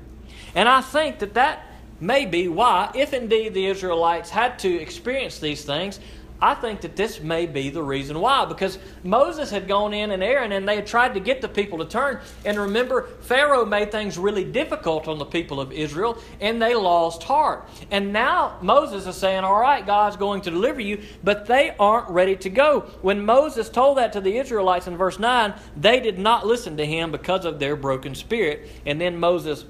And 0.54 0.66
I 0.66 0.80
think 0.80 1.18
that 1.18 1.34
that 1.34 1.66
may 2.00 2.26
be 2.26 2.48
why, 2.48 2.90
if 2.94 3.12
indeed 3.12 3.54
the 3.54 3.66
Israelites 3.66 4.30
had 4.30 4.58
to 4.60 4.74
experience 4.74 5.38
these 5.38 5.64
things, 5.64 6.00
I 6.40 6.54
think 6.54 6.82
that 6.82 6.94
this 6.94 7.20
may 7.20 7.46
be 7.46 7.68
the 7.70 7.82
reason 7.82 8.20
why. 8.20 8.44
Because 8.44 8.78
Moses 9.02 9.50
had 9.50 9.66
gone 9.66 9.92
in 9.92 10.12
and 10.12 10.22
Aaron 10.22 10.52
and 10.52 10.68
they 10.68 10.76
had 10.76 10.86
tried 10.86 11.14
to 11.14 11.20
get 11.20 11.40
the 11.40 11.48
people 11.48 11.78
to 11.78 11.84
turn. 11.84 12.20
And 12.44 12.56
remember, 12.58 13.08
Pharaoh 13.20 13.64
made 13.64 13.90
things 13.90 14.16
really 14.16 14.44
difficult 14.44 15.08
on 15.08 15.18
the 15.18 15.24
people 15.24 15.60
of 15.60 15.72
Israel 15.72 16.18
and 16.40 16.62
they 16.62 16.74
lost 16.74 17.24
heart. 17.24 17.68
And 17.90 18.12
now 18.12 18.58
Moses 18.62 19.06
is 19.06 19.16
saying, 19.16 19.42
All 19.42 19.58
right, 19.58 19.84
God's 19.84 20.16
going 20.16 20.42
to 20.42 20.50
deliver 20.50 20.80
you, 20.80 21.02
but 21.24 21.46
they 21.46 21.74
aren't 21.78 22.08
ready 22.08 22.36
to 22.36 22.50
go. 22.50 22.80
When 23.02 23.24
Moses 23.24 23.68
told 23.68 23.98
that 23.98 24.12
to 24.12 24.20
the 24.20 24.38
Israelites 24.38 24.86
in 24.86 24.96
verse 24.96 25.18
9, 25.18 25.54
they 25.76 25.98
did 25.98 26.18
not 26.18 26.46
listen 26.46 26.76
to 26.76 26.86
him 26.86 27.10
because 27.10 27.44
of 27.44 27.58
their 27.58 27.74
broken 27.74 28.14
spirit. 28.14 28.68
And 28.86 29.00
then 29.00 29.18
Moses 29.18 29.64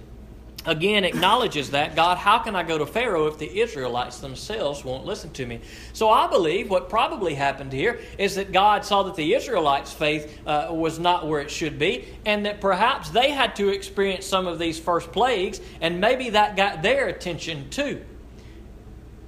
again 0.67 1.05
acknowledges 1.05 1.71
that 1.71 1.95
God, 1.97 2.19
how 2.19 2.39
can 2.39 2.57
I 2.57 2.63
go 2.63 2.79
to 2.79 2.87
Pharaoh 2.87 3.27
if 3.27 3.39
the 3.39 3.61
Israelites 3.61 4.19
themselves 4.19 4.85
won't 4.85 5.07
listen 5.07 5.31
to 5.33 5.47
me? 5.47 5.61
So 5.93 6.11
I 6.11 6.27
believe 6.27 6.69
what 6.69 6.89
probably 6.89 7.35
happened 7.35 7.73
here 7.73 8.01
is 8.19 8.35
that 8.35 8.53
God 8.53 8.85
saw 8.85 9.05
that 9.05 9.15
the 9.15 9.35
Israelites' 9.35 9.93
faith 9.93 10.39
uh, 10.47 10.69
was 10.71 10.99
not 10.99 11.27
where 11.27 11.41
it 11.41 11.51
should 11.51 11.79
be, 11.79 12.07
and 12.27 12.45
that 12.47 12.61
perhaps 12.61 13.11
they 13.11 13.31
had 13.31 13.57
to 13.57 13.69
experience 13.69 14.27
some 14.27 14.47
of 14.47 14.59
these 14.59 14.79
first 14.79 15.13
plagues, 15.13 15.61
and 15.81 16.01
maybe 16.01 16.31
that 16.31 16.57
got 16.57 16.83
their 16.83 17.09
attention 17.09 17.71
too. 17.71 18.05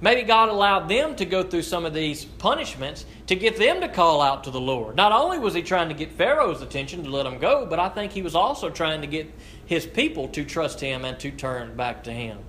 Maybe 0.01 0.23
God 0.23 0.49
allowed 0.49 0.89
them 0.89 1.15
to 1.17 1.25
go 1.25 1.43
through 1.43 1.61
some 1.61 1.85
of 1.85 1.93
these 1.93 2.25
punishments 2.25 3.05
to 3.31 3.35
get 3.37 3.55
them 3.55 3.79
to 3.79 3.87
call 3.87 4.21
out 4.21 4.43
to 4.43 4.51
the 4.51 4.59
Lord. 4.59 4.97
Not 4.97 5.13
only 5.13 5.39
was 5.39 5.53
he 5.53 5.61
trying 5.61 5.87
to 5.87 5.95
get 5.95 6.11
Pharaoh's 6.11 6.61
attention 6.61 7.05
to 7.05 7.09
let 7.09 7.25
him 7.25 7.39
go, 7.39 7.65
but 7.65 7.79
I 7.79 7.87
think 7.87 8.11
he 8.11 8.21
was 8.21 8.35
also 8.35 8.69
trying 8.69 8.99
to 8.99 9.07
get 9.07 9.33
his 9.65 9.85
people 9.85 10.27
to 10.27 10.43
trust 10.43 10.81
him 10.81 11.05
and 11.05 11.17
to 11.21 11.31
turn 11.31 11.77
back 11.77 12.03
to 12.03 12.11
him. 12.11 12.39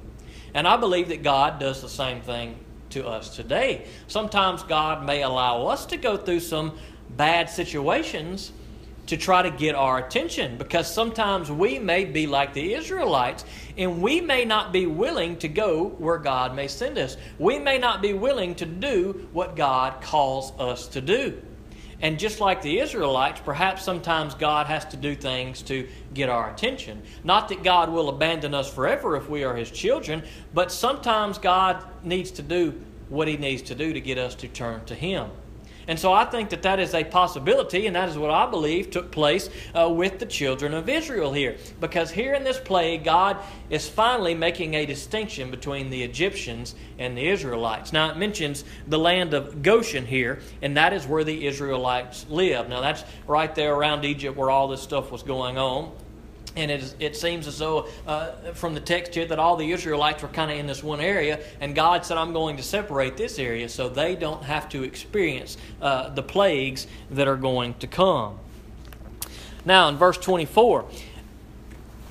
And 0.54 0.66
I 0.66 0.76
believe 0.76 1.10
that 1.10 1.22
God 1.22 1.60
does 1.60 1.82
the 1.82 1.88
same 1.88 2.20
thing 2.20 2.58
to 2.90 3.06
us 3.06 3.36
today. 3.36 3.86
Sometimes 4.08 4.64
God 4.64 5.06
may 5.06 5.22
allow 5.22 5.68
us 5.68 5.86
to 5.86 5.96
go 5.96 6.16
through 6.16 6.40
some 6.40 6.76
bad 7.16 7.48
situations 7.48 8.50
to 9.06 9.16
try 9.16 9.42
to 9.42 9.50
get 9.50 9.74
our 9.74 9.98
attention 9.98 10.56
because 10.56 10.92
sometimes 10.92 11.50
we 11.50 11.78
may 11.78 12.04
be 12.04 12.26
like 12.26 12.54
the 12.54 12.74
Israelites 12.74 13.44
and 13.76 14.00
we 14.00 14.20
may 14.20 14.44
not 14.44 14.72
be 14.72 14.86
willing 14.86 15.36
to 15.38 15.48
go 15.48 15.88
where 15.98 16.18
God 16.18 16.54
may 16.54 16.68
send 16.68 16.98
us. 16.98 17.16
We 17.38 17.58
may 17.58 17.78
not 17.78 18.00
be 18.00 18.12
willing 18.12 18.54
to 18.56 18.66
do 18.66 19.28
what 19.32 19.56
God 19.56 20.00
calls 20.02 20.52
us 20.58 20.86
to 20.88 21.00
do. 21.00 21.42
And 22.02 22.18
just 22.18 22.40
like 22.40 22.62
the 22.62 22.80
Israelites, 22.80 23.40
perhaps 23.44 23.84
sometimes 23.84 24.34
God 24.34 24.66
has 24.66 24.84
to 24.86 24.96
do 24.96 25.14
things 25.14 25.62
to 25.62 25.88
get 26.12 26.28
our 26.28 26.50
attention. 26.50 27.00
Not 27.22 27.48
that 27.48 27.62
God 27.62 27.90
will 27.90 28.08
abandon 28.08 28.54
us 28.54 28.72
forever 28.72 29.16
if 29.16 29.28
we 29.28 29.44
are 29.44 29.54
His 29.54 29.70
children, 29.70 30.24
but 30.52 30.72
sometimes 30.72 31.38
God 31.38 31.84
needs 32.02 32.32
to 32.32 32.42
do 32.42 32.80
what 33.08 33.28
He 33.28 33.36
needs 33.36 33.62
to 33.62 33.76
do 33.76 33.92
to 33.92 34.00
get 34.00 34.18
us 34.18 34.34
to 34.36 34.48
turn 34.48 34.84
to 34.86 34.96
Him. 34.96 35.30
And 35.88 35.98
so 35.98 36.12
I 36.12 36.24
think 36.24 36.50
that 36.50 36.62
that 36.62 36.78
is 36.78 36.94
a 36.94 37.04
possibility, 37.04 37.86
and 37.86 37.96
that 37.96 38.08
is 38.08 38.16
what 38.16 38.30
I 38.30 38.46
believe 38.46 38.90
took 38.90 39.10
place 39.10 39.50
uh, 39.74 39.88
with 39.88 40.18
the 40.18 40.26
children 40.26 40.74
of 40.74 40.88
Israel 40.88 41.32
here. 41.32 41.56
Because 41.80 42.10
here 42.10 42.34
in 42.34 42.44
this 42.44 42.58
plague, 42.58 43.04
God 43.04 43.38
is 43.70 43.88
finally 43.88 44.34
making 44.34 44.74
a 44.74 44.86
distinction 44.86 45.50
between 45.50 45.90
the 45.90 46.02
Egyptians 46.02 46.74
and 46.98 47.16
the 47.16 47.28
Israelites. 47.28 47.92
Now, 47.92 48.10
it 48.10 48.16
mentions 48.16 48.64
the 48.86 48.98
land 48.98 49.34
of 49.34 49.62
Goshen 49.62 50.06
here, 50.06 50.40
and 50.60 50.76
that 50.76 50.92
is 50.92 51.06
where 51.06 51.24
the 51.24 51.46
Israelites 51.46 52.26
live. 52.28 52.68
Now, 52.68 52.80
that's 52.80 53.04
right 53.26 53.54
there 53.54 53.74
around 53.74 54.04
Egypt 54.04 54.36
where 54.36 54.50
all 54.50 54.68
this 54.68 54.82
stuff 54.82 55.10
was 55.10 55.22
going 55.22 55.58
on. 55.58 55.92
And 56.54 56.70
it, 56.70 56.82
is, 56.82 56.94
it 56.98 57.16
seems 57.16 57.46
as 57.46 57.58
though 57.58 57.88
uh, 58.06 58.52
from 58.52 58.74
the 58.74 58.80
text 58.80 59.14
here 59.14 59.24
that 59.26 59.38
all 59.38 59.56
the 59.56 59.72
Israelites 59.72 60.22
were 60.22 60.28
kind 60.28 60.50
of 60.50 60.58
in 60.58 60.66
this 60.66 60.82
one 60.82 61.00
area, 61.00 61.40
and 61.60 61.74
God 61.74 62.04
said, 62.04 62.18
I'm 62.18 62.32
going 62.32 62.58
to 62.58 62.62
separate 62.62 63.16
this 63.16 63.38
area 63.38 63.68
so 63.68 63.88
they 63.88 64.14
don't 64.14 64.42
have 64.42 64.68
to 64.70 64.82
experience 64.82 65.56
uh, 65.80 66.10
the 66.10 66.22
plagues 66.22 66.86
that 67.10 67.26
are 67.26 67.36
going 67.36 67.74
to 67.74 67.86
come. 67.86 68.38
Now, 69.64 69.88
in 69.88 69.96
verse 69.96 70.18
24, 70.18 70.84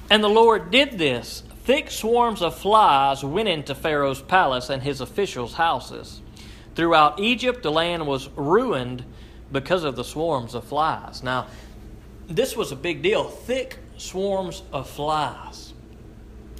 and 0.10 0.24
the 0.24 0.29
Lord 0.29 0.71
did 0.71 0.98
this. 0.98 1.43
Thick 1.63 1.91
swarms 1.91 2.41
of 2.41 2.57
flies 2.57 3.24
went 3.24 3.48
into 3.48 3.75
Pharaoh's 3.75 4.21
palace 4.21 4.69
and 4.69 4.81
his 4.81 5.00
officials' 5.00 5.53
houses. 5.53 6.21
Throughout 6.75 7.19
Egypt, 7.19 7.62
the 7.63 7.71
land 7.71 8.07
was 8.07 8.29
ruined 8.36 9.05
because 9.51 9.83
of 9.83 9.95
the 9.95 10.03
swarms 10.03 10.55
of 10.55 10.63
flies. 10.63 11.21
Now, 11.21 11.48
this 12.27 12.55
was 12.55 12.71
a 12.71 12.75
big 12.75 13.01
deal. 13.01 13.25
Thick 13.25 13.77
swarms 14.01 14.63
of 14.74 14.89
flies. 14.89 15.74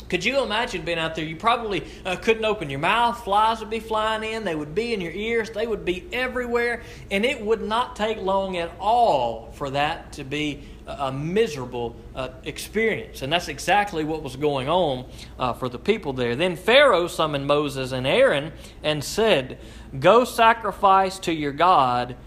Could 0.10 0.26
you 0.26 0.44
imagine 0.44 0.84
being 0.84 1.00
out 1.00 1.16
there? 1.16 1.24
You 1.24 1.38
probably 1.38 1.86
uh, 2.06 2.18
couldn't 2.18 2.44
open 2.44 2.70
your 2.70 2.82
mouth. 2.82 3.24
Flies 3.24 3.62
would 3.62 3.70
be 3.70 3.80
flying 3.80 4.24
in. 4.24 4.44
They 4.44 4.56
would 4.56 4.76
be 4.76 4.94
in 4.94 5.00
your 5.00 5.14
ears. 5.14 5.50
They 5.52 5.66
would 5.66 5.86
be 5.86 6.06
everywhere. 6.12 6.84
And 7.10 7.24
it 7.24 7.40
would 7.40 7.62
not 7.62 7.96
take 7.96 8.18
long 8.18 8.58
at 8.58 8.72
all 8.78 9.54
for 9.54 9.70
that 9.70 10.12
to 10.14 10.26
be 10.26 10.64
a 10.86 11.14
miserable 11.14 11.96
uh, 12.14 12.30
experience. 12.44 13.22
And 13.22 13.32
that's 13.32 13.48
exactly 13.48 14.04
what 14.04 14.22
was 14.22 14.36
going 14.36 14.68
on 14.68 15.06
uh, 15.40 15.54
for 15.54 15.70
the 15.70 15.80
people 15.80 16.12
there. 16.12 16.36
Then 16.36 16.58
Pharaoh 16.58 17.08
summoned 17.08 17.48
Moses 17.48 17.94
and 17.94 18.06
Aaron 18.06 18.52
and 18.84 19.02
said, 19.02 19.60
Go 19.98 20.26
sacrifice 20.26 21.20
to 21.20 21.34
your 21.34 21.54
God 21.54 22.18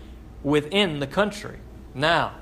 within 0.42 1.00
the 1.00 1.06
country. 1.06 1.59
Now, 1.94 2.33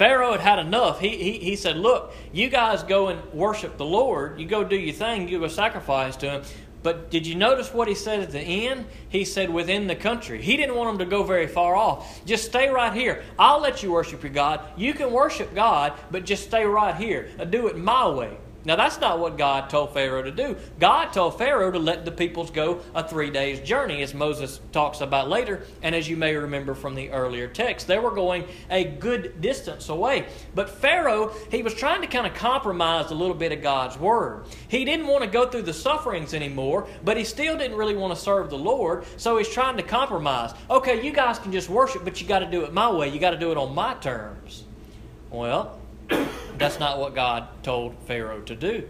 Pharaoh 0.00 0.32
had 0.32 0.40
had 0.40 0.58
enough. 0.58 0.98
He, 0.98 1.10
he, 1.10 1.32
he 1.40 1.56
said, 1.56 1.76
Look, 1.76 2.14
you 2.32 2.48
guys 2.48 2.82
go 2.82 3.08
and 3.08 3.22
worship 3.34 3.76
the 3.76 3.84
Lord. 3.84 4.40
You 4.40 4.46
go 4.46 4.64
do 4.64 4.74
your 4.74 4.94
thing. 4.94 5.28
You 5.28 5.40
go 5.40 5.46
sacrifice 5.46 6.16
to 6.16 6.30
Him. 6.30 6.42
But 6.82 7.10
did 7.10 7.26
you 7.26 7.34
notice 7.34 7.74
what 7.74 7.86
he 7.86 7.94
said 7.94 8.20
at 8.20 8.30
the 8.30 8.40
end? 8.40 8.86
He 9.10 9.26
said 9.26 9.50
within 9.50 9.88
the 9.88 9.94
country. 9.94 10.40
He 10.40 10.56
didn't 10.56 10.74
want 10.74 10.88
them 10.88 11.06
to 11.06 11.10
go 11.10 11.22
very 11.22 11.46
far 11.46 11.76
off. 11.76 12.24
Just 12.24 12.46
stay 12.46 12.70
right 12.70 12.94
here. 12.94 13.22
I'll 13.38 13.60
let 13.60 13.82
you 13.82 13.92
worship 13.92 14.22
your 14.22 14.32
God. 14.32 14.62
You 14.74 14.94
can 14.94 15.12
worship 15.12 15.54
God, 15.54 15.92
but 16.10 16.24
just 16.24 16.44
stay 16.44 16.64
right 16.64 16.94
here. 16.94 17.28
Do 17.50 17.66
it 17.66 17.76
my 17.76 18.08
way. 18.08 18.38
Now, 18.64 18.76
that's 18.76 19.00
not 19.00 19.18
what 19.18 19.38
God 19.38 19.70
told 19.70 19.94
Pharaoh 19.94 20.22
to 20.22 20.30
do. 20.30 20.54
God 20.78 21.12
told 21.12 21.38
Pharaoh 21.38 21.70
to 21.70 21.78
let 21.78 22.04
the 22.04 22.12
peoples 22.12 22.50
go 22.50 22.80
a 22.94 23.06
three 23.06 23.30
days 23.30 23.60
journey, 23.60 24.02
as 24.02 24.12
Moses 24.12 24.60
talks 24.70 25.00
about 25.00 25.30
later, 25.30 25.64
and 25.82 25.94
as 25.94 26.08
you 26.08 26.16
may 26.16 26.36
remember 26.36 26.74
from 26.74 26.94
the 26.94 27.10
earlier 27.10 27.48
text. 27.48 27.86
They 27.86 27.98
were 27.98 28.10
going 28.10 28.44
a 28.68 28.84
good 28.84 29.40
distance 29.40 29.88
away. 29.88 30.26
But 30.54 30.68
Pharaoh, 30.68 31.32
he 31.50 31.62
was 31.62 31.72
trying 31.72 32.02
to 32.02 32.06
kind 32.06 32.26
of 32.26 32.34
compromise 32.34 33.10
a 33.10 33.14
little 33.14 33.34
bit 33.34 33.52
of 33.52 33.62
God's 33.62 33.98
word. 33.98 34.44
He 34.68 34.84
didn't 34.84 35.06
want 35.06 35.24
to 35.24 35.30
go 35.30 35.48
through 35.48 35.62
the 35.62 35.72
sufferings 35.72 36.34
anymore, 36.34 36.86
but 37.02 37.16
he 37.16 37.24
still 37.24 37.56
didn't 37.56 37.78
really 37.78 37.96
want 37.96 38.14
to 38.14 38.20
serve 38.20 38.50
the 38.50 38.58
Lord, 38.58 39.04
so 39.16 39.38
he's 39.38 39.48
trying 39.48 39.78
to 39.78 39.82
compromise. 39.82 40.52
Okay, 40.68 41.02
you 41.02 41.12
guys 41.12 41.38
can 41.38 41.50
just 41.50 41.70
worship, 41.70 42.04
but 42.04 42.20
you 42.20 42.26
got 42.26 42.40
to 42.40 42.50
do 42.50 42.64
it 42.64 42.74
my 42.74 42.90
way. 42.90 43.08
You 43.08 43.18
got 43.18 43.30
to 43.30 43.38
do 43.38 43.50
it 43.52 43.56
on 43.56 43.74
my 43.74 43.94
terms. 43.94 44.64
Well, 45.30 45.79
that's 46.58 46.78
not 46.78 46.98
what 46.98 47.14
God 47.14 47.48
told 47.62 47.94
Pharaoh 48.06 48.40
to 48.42 48.54
do. 48.54 48.88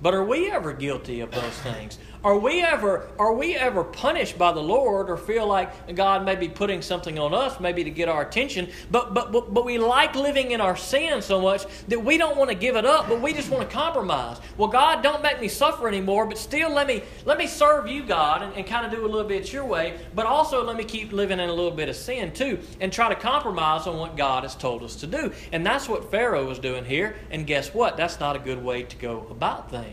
But 0.00 0.14
are 0.14 0.24
we 0.24 0.50
ever 0.50 0.72
guilty 0.72 1.20
of 1.20 1.32
those 1.32 1.58
things? 1.58 1.98
Are 2.24 2.36
we 2.36 2.62
ever 2.62 3.08
are 3.18 3.32
we 3.32 3.54
ever 3.54 3.84
punished 3.84 4.38
by 4.38 4.50
the 4.52 4.60
Lord 4.60 5.08
or 5.08 5.16
feel 5.16 5.46
like 5.46 5.94
God 5.94 6.24
may 6.24 6.34
be 6.34 6.48
putting 6.48 6.82
something 6.82 7.16
on 7.16 7.32
us 7.32 7.60
maybe 7.60 7.84
to 7.84 7.90
get 7.90 8.08
our 8.08 8.22
attention 8.22 8.70
but 8.90 9.14
but 9.14 9.30
but, 9.30 9.54
but 9.54 9.64
we 9.64 9.78
like 9.78 10.16
living 10.16 10.50
in 10.50 10.60
our 10.60 10.76
sin 10.76 11.22
so 11.22 11.40
much 11.40 11.64
that 11.86 12.04
we 12.04 12.18
don't 12.18 12.36
want 12.36 12.50
to 12.50 12.56
give 12.56 12.74
it 12.74 12.84
up 12.84 13.08
but 13.08 13.20
we 13.20 13.32
just 13.32 13.50
want 13.50 13.68
to 13.68 13.74
compromise. 13.74 14.38
Well 14.56 14.68
God 14.68 15.00
don't 15.00 15.22
make 15.22 15.40
me 15.40 15.46
suffer 15.46 15.86
anymore 15.86 16.26
but 16.26 16.38
still 16.38 16.70
let 16.70 16.88
me 16.88 17.02
let 17.24 17.38
me 17.38 17.46
serve 17.46 17.86
you 17.86 18.02
God 18.04 18.42
and, 18.42 18.52
and 18.54 18.66
kind 18.66 18.84
of 18.84 18.90
do 18.90 19.04
a 19.04 19.08
little 19.08 19.28
bit 19.28 19.52
your 19.52 19.64
way 19.64 19.98
but 20.14 20.26
also 20.26 20.64
let 20.64 20.76
me 20.76 20.84
keep 20.84 21.12
living 21.12 21.38
in 21.38 21.48
a 21.48 21.54
little 21.54 21.70
bit 21.70 21.88
of 21.88 21.94
sin 21.94 22.32
too 22.32 22.58
and 22.80 22.92
try 22.92 23.08
to 23.08 23.14
compromise 23.14 23.86
on 23.86 23.96
what 23.96 24.16
God 24.16 24.42
has 24.42 24.56
told 24.56 24.82
us 24.82 24.96
to 24.96 25.06
do. 25.06 25.32
And 25.52 25.64
that's 25.64 25.88
what 25.88 26.10
Pharaoh 26.10 26.46
was 26.46 26.58
doing 26.58 26.84
here 26.84 27.14
and 27.30 27.46
guess 27.46 27.72
what? 27.72 27.96
That's 27.96 28.18
not 28.18 28.34
a 28.34 28.40
good 28.40 28.62
way 28.62 28.82
to 28.82 28.96
go 28.96 29.24
about 29.30 29.70
things. 29.70 29.87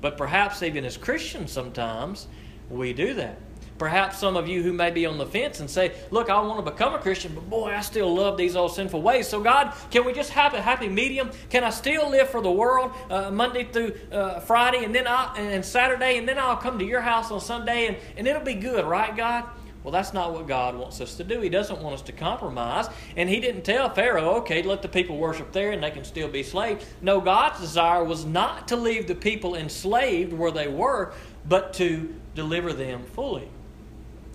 But 0.00 0.16
perhaps 0.16 0.62
even 0.62 0.84
as 0.84 0.96
Christians, 0.96 1.52
sometimes 1.52 2.28
we 2.70 2.92
do 2.92 3.14
that. 3.14 3.38
Perhaps 3.78 4.18
some 4.18 4.36
of 4.36 4.48
you 4.48 4.62
who 4.62 4.72
may 4.72 4.90
be 4.90 5.06
on 5.06 5.18
the 5.18 5.26
fence 5.26 5.60
and 5.60 5.70
say, 5.70 5.92
Look, 6.10 6.30
I 6.30 6.40
want 6.40 6.64
to 6.64 6.70
become 6.70 6.94
a 6.94 6.98
Christian, 6.98 7.32
but 7.32 7.48
boy, 7.48 7.72
I 7.72 7.80
still 7.80 8.12
love 8.12 8.36
these 8.36 8.56
old 8.56 8.74
sinful 8.74 9.00
ways. 9.00 9.28
So, 9.28 9.40
God, 9.40 9.72
can 9.92 10.04
we 10.04 10.12
just 10.12 10.30
have 10.30 10.54
a 10.54 10.60
happy 10.60 10.88
medium? 10.88 11.30
Can 11.48 11.62
I 11.62 11.70
still 11.70 12.10
live 12.10 12.28
for 12.28 12.40
the 12.40 12.50
world 12.50 12.92
uh, 13.08 13.30
Monday 13.30 13.64
through 13.64 13.94
uh, 14.10 14.40
Friday 14.40 14.84
and 14.84 14.92
then 14.92 15.06
I, 15.06 15.32
and 15.36 15.64
Saturday, 15.64 16.18
and 16.18 16.28
then 16.28 16.38
I'll 16.38 16.56
come 16.56 16.80
to 16.80 16.84
your 16.84 17.00
house 17.00 17.30
on 17.30 17.40
Sunday 17.40 17.86
and, 17.86 17.96
and 18.16 18.26
it'll 18.26 18.42
be 18.42 18.54
good, 18.54 18.84
right, 18.84 19.16
God? 19.16 19.44
Well, 19.88 19.92
that's 19.94 20.12
not 20.12 20.34
what 20.34 20.46
God 20.46 20.76
wants 20.76 21.00
us 21.00 21.14
to 21.14 21.24
do. 21.24 21.40
He 21.40 21.48
doesn't 21.48 21.80
want 21.80 21.94
us 21.94 22.02
to 22.02 22.12
compromise. 22.12 22.88
And 23.16 23.26
He 23.26 23.40
didn't 23.40 23.62
tell 23.62 23.88
Pharaoh, 23.88 24.34
okay, 24.40 24.62
let 24.62 24.82
the 24.82 24.88
people 24.88 25.16
worship 25.16 25.50
there 25.50 25.72
and 25.72 25.82
they 25.82 25.90
can 25.90 26.04
still 26.04 26.28
be 26.28 26.42
slaves. 26.42 26.84
No, 27.00 27.22
God's 27.22 27.58
desire 27.58 28.04
was 28.04 28.26
not 28.26 28.68
to 28.68 28.76
leave 28.76 29.06
the 29.06 29.14
people 29.14 29.54
enslaved 29.54 30.34
where 30.34 30.50
they 30.50 30.68
were, 30.68 31.14
but 31.46 31.72
to 31.72 32.14
deliver 32.34 32.74
them 32.74 33.02
fully. 33.14 33.48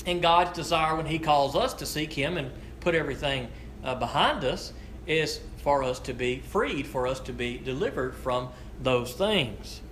And 0.08 0.24
God's 0.24 0.56
desire 0.56 0.96
when 0.96 1.06
He 1.06 1.20
calls 1.20 1.56
us 1.56 1.76
to 1.76 1.86
seek 1.86 2.12
Him 2.12 2.38
and 2.38 2.50
put 2.80 2.96
everything 2.96 3.48
uh, 3.84 3.94
behind 3.94 4.44
us 4.44 4.74
is 5.06 5.40
for 5.58 5.84
us 5.84 6.00
to 6.00 6.16
be 6.16 6.40
freed, 6.40 6.88
for 6.88 7.06
us 7.06 7.20
to 7.20 7.32
be 7.32 7.60
delivered 7.60 8.16
from 8.16 8.50
those 8.82 9.14
things. 9.14 9.83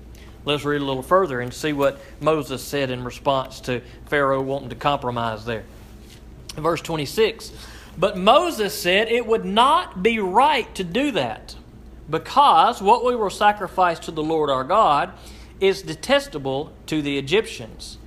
Let's 0.43 0.65
read 0.65 0.81
a 0.81 0.85
little 0.85 1.03
further 1.03 1.39
and 1.39 1.53
see 1.53 1.73
what 1.73 1.99
Moses 2.19 2.63
said 2.63 2.89
in 2.89 3.03
response 3.03 3.59
to 3.61 3.81
Pharaoh 4.07 4.41
wanting 4.41 4.69
to 4.69 4.75
compromise 4.75 5.45
there. 5.45 5.63
Verse 6.55 6.81
26 6.81 7.51
But 7.97 8.17
Moses 8.17 8.79
said 8.79 9.09
it 9.09 9.25
would 9.25 9.45
not 9.45 10.01
be 10.01 10.19
right 10.19 10.73
to 10.75 10.83
do 10.83 11.11
that, 11.11 11.55
because 12.09 12.81
what 12.81 13.05
we 13.05 13.15
will 13.15 13.29
sacrifice 13.29 13.99
to 13.99 14.11
the 14.11 14.23
Lord 14.23 14.49
our 14.49 14.63
God 14.63 15.11
is 15.59 15.83
detestable 15.83 16.71
to 16.87 17.01
the 17.01 17.19
Egyptians. 17.19 17.99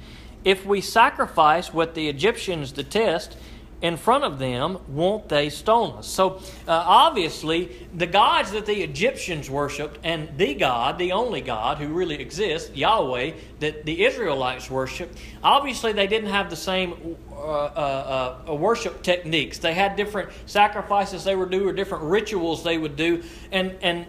If 0.44 0.66
we 0.66 0.80
sacrifice 0.80 1.72
what 1.72 1.94
the 1.94 2.08
Egyptians 2.08 2.72
detest, 2.72 3.36
in 3.84 3.98
front 3.98 4.24
of 4.24 4.38
them, 4.38 4.78
won't 4.88 5.28
they 5.28 5.50
stone 5.50 5.98
us? 5.98 6.06
So, 6.06 6.40
uh, 6.66 6.72
obviously, 6.86 7.86
the 7.92 8.06
gods 8.06 8.52
that 8.52 8.64
the 8.64 8.82
Egyptians 8.82 9.50
worshiped, 9.50 9.98
and 10.02 10.38
the 10.38 10.54
God, 10.54 10.96
the 10.96 11.12
only 11.12 11.42
God 11.42 11.76
who 11.76 11.88
really 11.88 12.18
exists, 12.18 12.74
Yahweh, 12.74 13.32
that 13.60 13.84
the 13.84 14.06
Israelites 14.06 14.70
worshiped, 14.70 15.18
obviously 15.42 15.92
they 15.92 16.06
didn't 16.06 16.30
have 16.30 16.48
the 16.48 16.56
same 16.56 17.18
uh, 17.30 17.34
uh, 17.34 18.38
uh, 18.48 18.54
worship 18.54 19.02
techniques. 19.02 19.58
They 19.58 19.74
had 19.74 19.96
different 19.96 20.30
sacrifices 20.46 21.22
they 21.22 21.36
would 21.36 21.50
do, 21.50 21.68
or 21.68 21.74
different 21.74 22.04
rituals 22.04 22.64
they 22.64 22.78
would 22.78 22.96
do. 22.96 23.22
And, 23.52 23.76
and, 23.82 24.06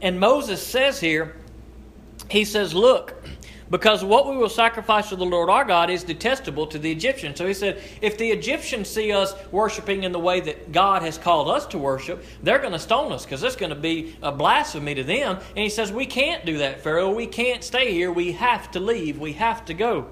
and 0.00 0.20
Moses 0.20 0.64
says 0.64 1.00
here, 1.00 1.34
he 2.30 2.44
says, 2.44 2.72
Look, 2.72 3.20
because 3.70 4.02
what 4.02 4.28
we 4.28 4.36
will 4.36 4.48
sacrifice 4.48 5.10
to 5.10 5.16
the 5.16 5.26
Lord 5.26 5.50
our 5.50 5.64
God 5.64 5.90
is 5.90 6.02
detestable 6.02 6.66
to 6.68 6.78
the 6.78 6.90
Egyptians. 6.90 7.36
So 7.36 7.46
he 7.46 7.52
said, 7.52 7.82
if 8.00 8.16
the 8.16 8.30
Egyptians 8.30 8.88
see 8.88 9.12
us 9.12 9.34
worshiping 9.52 10.04
in 10.04 10.12
the 10.12 10.18
way 10.18 10.40
that 10.40 10.72
God 10.72 11.02
has 11.02 11.18
called 11.18 11.48
us 11.48 11.66
to 11.66 11.78
worship, 11.78 12.24
they're 12.42 12.58
going 12.58 12.72
to 12.72 12.78
stone 12.78 13.12
us 13.12 13.24
because 13.24 13.42
it's 13.42 13.56
going 13.56 13.70
to 13.70 13.76
be 13.76 14.16
a 14.22 14.32
blasphemy 14.32 14.94
to 14.94 15.04
them. 15.04 15.36
And 15.50 15.58
he 15.58 15.68
says, 15.68 15.92
we 15.92 16.06
can't 16.06 16.46
do 16.46 16.58
that, 16.58 16.80
Pharaoh. 16.80 17.12
We 17.12 17.26
can't 17.26 17.62
stay 17.62 17.92
here. 17.92 18.10
We 18.10 18.32
have 18.32 18.70
to 18.70 18.80
leave. 18.80 19.18
We 19.18 19.34
have 19.34 19.64
to 19.66 19.74
go. 19.74 20.06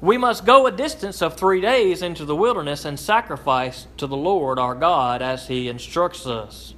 We 0.00 0.18
must 0.18 0.44
go 0.44 0.66
a 0.66 0.72
distance 0.72 1.22
of 1.22 1.36
three 1.36 1.60
days 1.60 2.02
into 2.02 2.24
the 2.24 2.34
wilderness 2.34 2.84
and 2.84 2.98
sacrifice 2.98 3.86
to 3.98 4.06
the 4.06 4.16
Lord 4.16 4.58
our 4.58 4.74
God 4.74 5.22
as 5.22 5.46
he 5.46 5.68
instructs 5.68 6.26
us. 6.26 6.74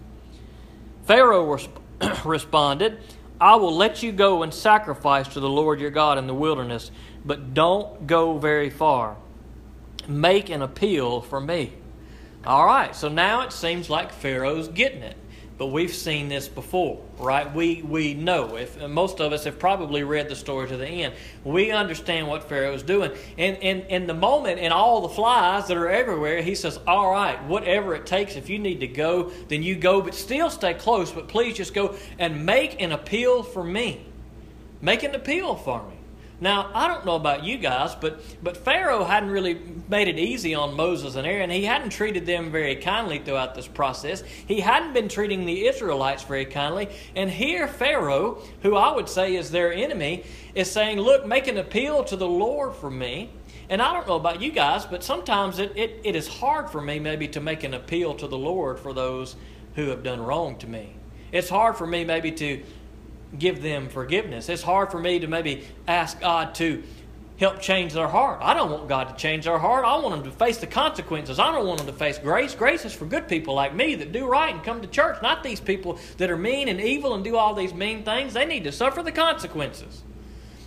Pharaoh 1.06 1.58
responded, 2.24 3.00
I 3.44 3.56
will 3.56 3.76
let 3.76 4.02
you 4.02 4.10
go 4.10 4.42
and 4.42 4.54
sacrifice 4.54 5.28
to 5.34 5.40
the 5.40 5.50
Lord 5.50 5.78
your 5.78 5.90
God 5.90 6.16
in 6.16 6.26
the 6.26 6.32
wilderness, 6.32 6.90
but 7.26 7.52
don't 7.52 8.06
go 8.06 8.38
very 8.38 8.70
far. 8.70 9.18
Make 10.08 10.48
an 10.48 10.62
appeal 10.62 11.20
for 11.20 11.42
me. 11.42 11.74
All 12.46 12.64
right, 12.64 12.96
so 12.96 13.10
now 13.10 13.42
it 13.42 13.52
seems 13.52 13.90
like 13.90 14.12
Pharaoh's 14.12 14.68
getting 14.68 15.02
it. 15.02 15.18
But 15.56 15.66
we've 15.66 15.94
seen 15.94 16.28
this 16.28 16.48
before, 16.48 17.00
right? 17.16 17.52
We 17.54 17.80
we 17.82 18.14
know 18.14 18.56
if 18.56 18.80
most 18.88 19.20
of 19.20 19.32
us 19.32 19.44
have 19.44 19.56
probably 19.56 20.02
read 20.02 20.28
the 20.28 20.34
story 20.34 20.66
to 20.68 20.76
the 20.76 20.86
end. 20.86 21.14
We 21.44 21.70
understand 21.70 22.26
what 22.26 22.48
Pharaoh 22.48 22.74
is 22.74 22.82
doing. 22.82 23.12
And 23.38 23.56
in 23.58 23.82
in 23.82 24.06
the 24.08 24.14
moment 24.14 24.58
and 24.58 24.72
all 24.72 25.00
the 25.02 25.08
flies 25.08 25.68
that 25.68 25.76
are 25.76 25.88
everywhere, 25.88 26.42
he 26.42 26.56
says, 26.56 26.80
All 26.88 27.08
right, 27.08 27.40
whatever 27.44 27.94
it 27.94 28.04
takes, 28.04 28.34
if 28.34 28.50
you 28.50 28.58
need 28.58 28.80
to 28.80 28.88
go, 28.88 29.30
then 29.46 29.62
you 29.62 29.76
go, 29.76 30.02
but 30.02 30.14
still 30.14 30.50
stay 30.50 30.74
close, 30.74 31.12
but 31.12 31.28
please 31.28 31.56
just 31.56 31.72
go 31.72 31.94
and 32.18 32.44
make 32.44 32.82
an 32.82 32.90
appeal 32.90 33.44
for 33.44 33.62
me. 33.62 34.04
Make 34.80 35.04
an 35.04 35.14
appeal 35.14 35.54
for 35.54 35.86
me. 35.88 35.93
Now, 36.40 36.70
I 36.74 36.88
don't 36.88 37.06
know 37.06 37.14
about 37.14 37.44
you 37.44 37.58
guys, 37.58 37.94
but, 37.94 38.20
but 38.42 38.56
Pharaoh 38.56 39.04
hadn't 39.04 39.30
really 39.30 39.58
made 39.88 40.08
it 40.08 40.18
easy 40.18 40.54
on 40.54 40.74
Moses 40.74 41.14
and 41.14 41.26
Aaron. 41.26 41.48
He 41.48 41.64
hadn't 41.64 41.90
treated 41.90 42.26
them 42.26 42.50
very 42.50 42.76
kindly 42.76 43.20
throughout 43.20 43.54
this 43.54 43.68
process. 43.68 44.22
He 44.22 44.60
hadn't 44.60 44.94
been 44.94 45.08
treating 45.08 45.46
the 45.46 45.66
Israelites 45.66 46.24
very 46.24 46.44
kindly. 46.44 46.88
And 47.14 47.30
here, 47.30 47.68
Pharaoh, 47.68 48.42
who 48.62 48.74
I 48.74 48.92
would 48.94 49.08
say 49.08 49.36
is 49.36 49.50
their 49.50 49.72
enemy, 49.72 50.24
is 50.54 50.70
saying, 50.70 50.98
Look, 50.98 51.24
make 51.24 51.46
an 51.46 51.56
appeal 51.56 52.02
to 52.04 52.16
the 52.16 52.28
Lord 52.28 52.74
for 52.74 52.90
me. 52.90 53.30
And 53.68 53.80
I 53.80 53.92
don't 53.92 54.06
know 54.06 54.16
about 54.16 54.42
you 54.42 54.50
guys, 54.50 54.84
but 54.84 55.02
sometimes 55.02 55.58
it, 55.58 55.72
it, 55.76 56.00
it 56.04 56.16
is 56.16 56.28
hard 56.28 56.68
for 56.68 56.80
me 56.80 56.98
maybe 56.98 57.28
to 57.28 57.40
make 57.40 57.62
an 57.62 57.74
appeal 57.74 58.14
to 58.16 58.26
the 58.26 58.36
Lord 58.36 58.78
for 58.78 58.92
those 58.92 59.36
who 59.76 59.88
have 59.88 60.02
done 60.02 60.20
wrong 60.20 60.56
to 60.58 60.66
me. 60.66 60.96
It's 61.32 61.48
hard 61.48 61.76
for 61.76 61.86
me 61.86 62.04
maybe 62.04 62.30
to 62.32 62.62
give 63.38 63.62
them 63.62 63.88
forgiveness. 63.88 64.48
It's 64.48 64.62
hard 64.62 64.90
for 64.90 64.98
me 64.98 65.20
to 65.20 65.26
maybe 65.26 65.66
ask 65.86 66.20
God 66.20 66.54
to 66.56 66.82
help 67.38 67.60
change 67.60 67.92
their 67.92 68.06
heart. 68.06 68.38
I 68.42 68.54
don't 68.54 68.70
want 68.70 68.88
God 68.88 69.08
to 69.08 69.16
change 69.16 69.44
their 69.44 69.58
heart. 69.58 69.84
I 69.84 69.96
want 69.96 70.22
them 70.22 70.30
to 70.30 70.36
face 70.36 70.58
the 70.58 70.68
consequences. 70.68 71.38
I 71.38 71.50
don't 71.50 71.66
want 71.66 71.78
them 71.78 71.88
to 71.88 71.92
face 71.92 72.18
grace. 72.18 72.54
Grace 72.54 72.84
is 72.84 72.94
for 72.94 73.06
good 73.06 73.26
people 73.28 73.54
like 73.54 73.74
me 73.74 73.96
that 73.96 74.12
do 74.12 74.26
right 74.26 74.54
and 74.54 74.62
come 74.62 74.80
to 74.82 74.86
church, 74.86 75.20
not 75.20 75.42
these 75.42 75.60
people 75.60 75.98
that 76.18 76.30
are 76.30 76.36
mean 76.36 76.68
and 76.68 76.80
evil 76.80 77.14
and 77.14 77.24
do 77.24 77.36
all 77.36 77.54
these 77.54 77.74
mean 77.74 78.04
things. 78.04 78.34
They 78.34 78.46
need 78.46 78.64
to 78.64 78.72
suffer 78.72 79.02
the 79.02 79.12
consequences. 79.12 80.02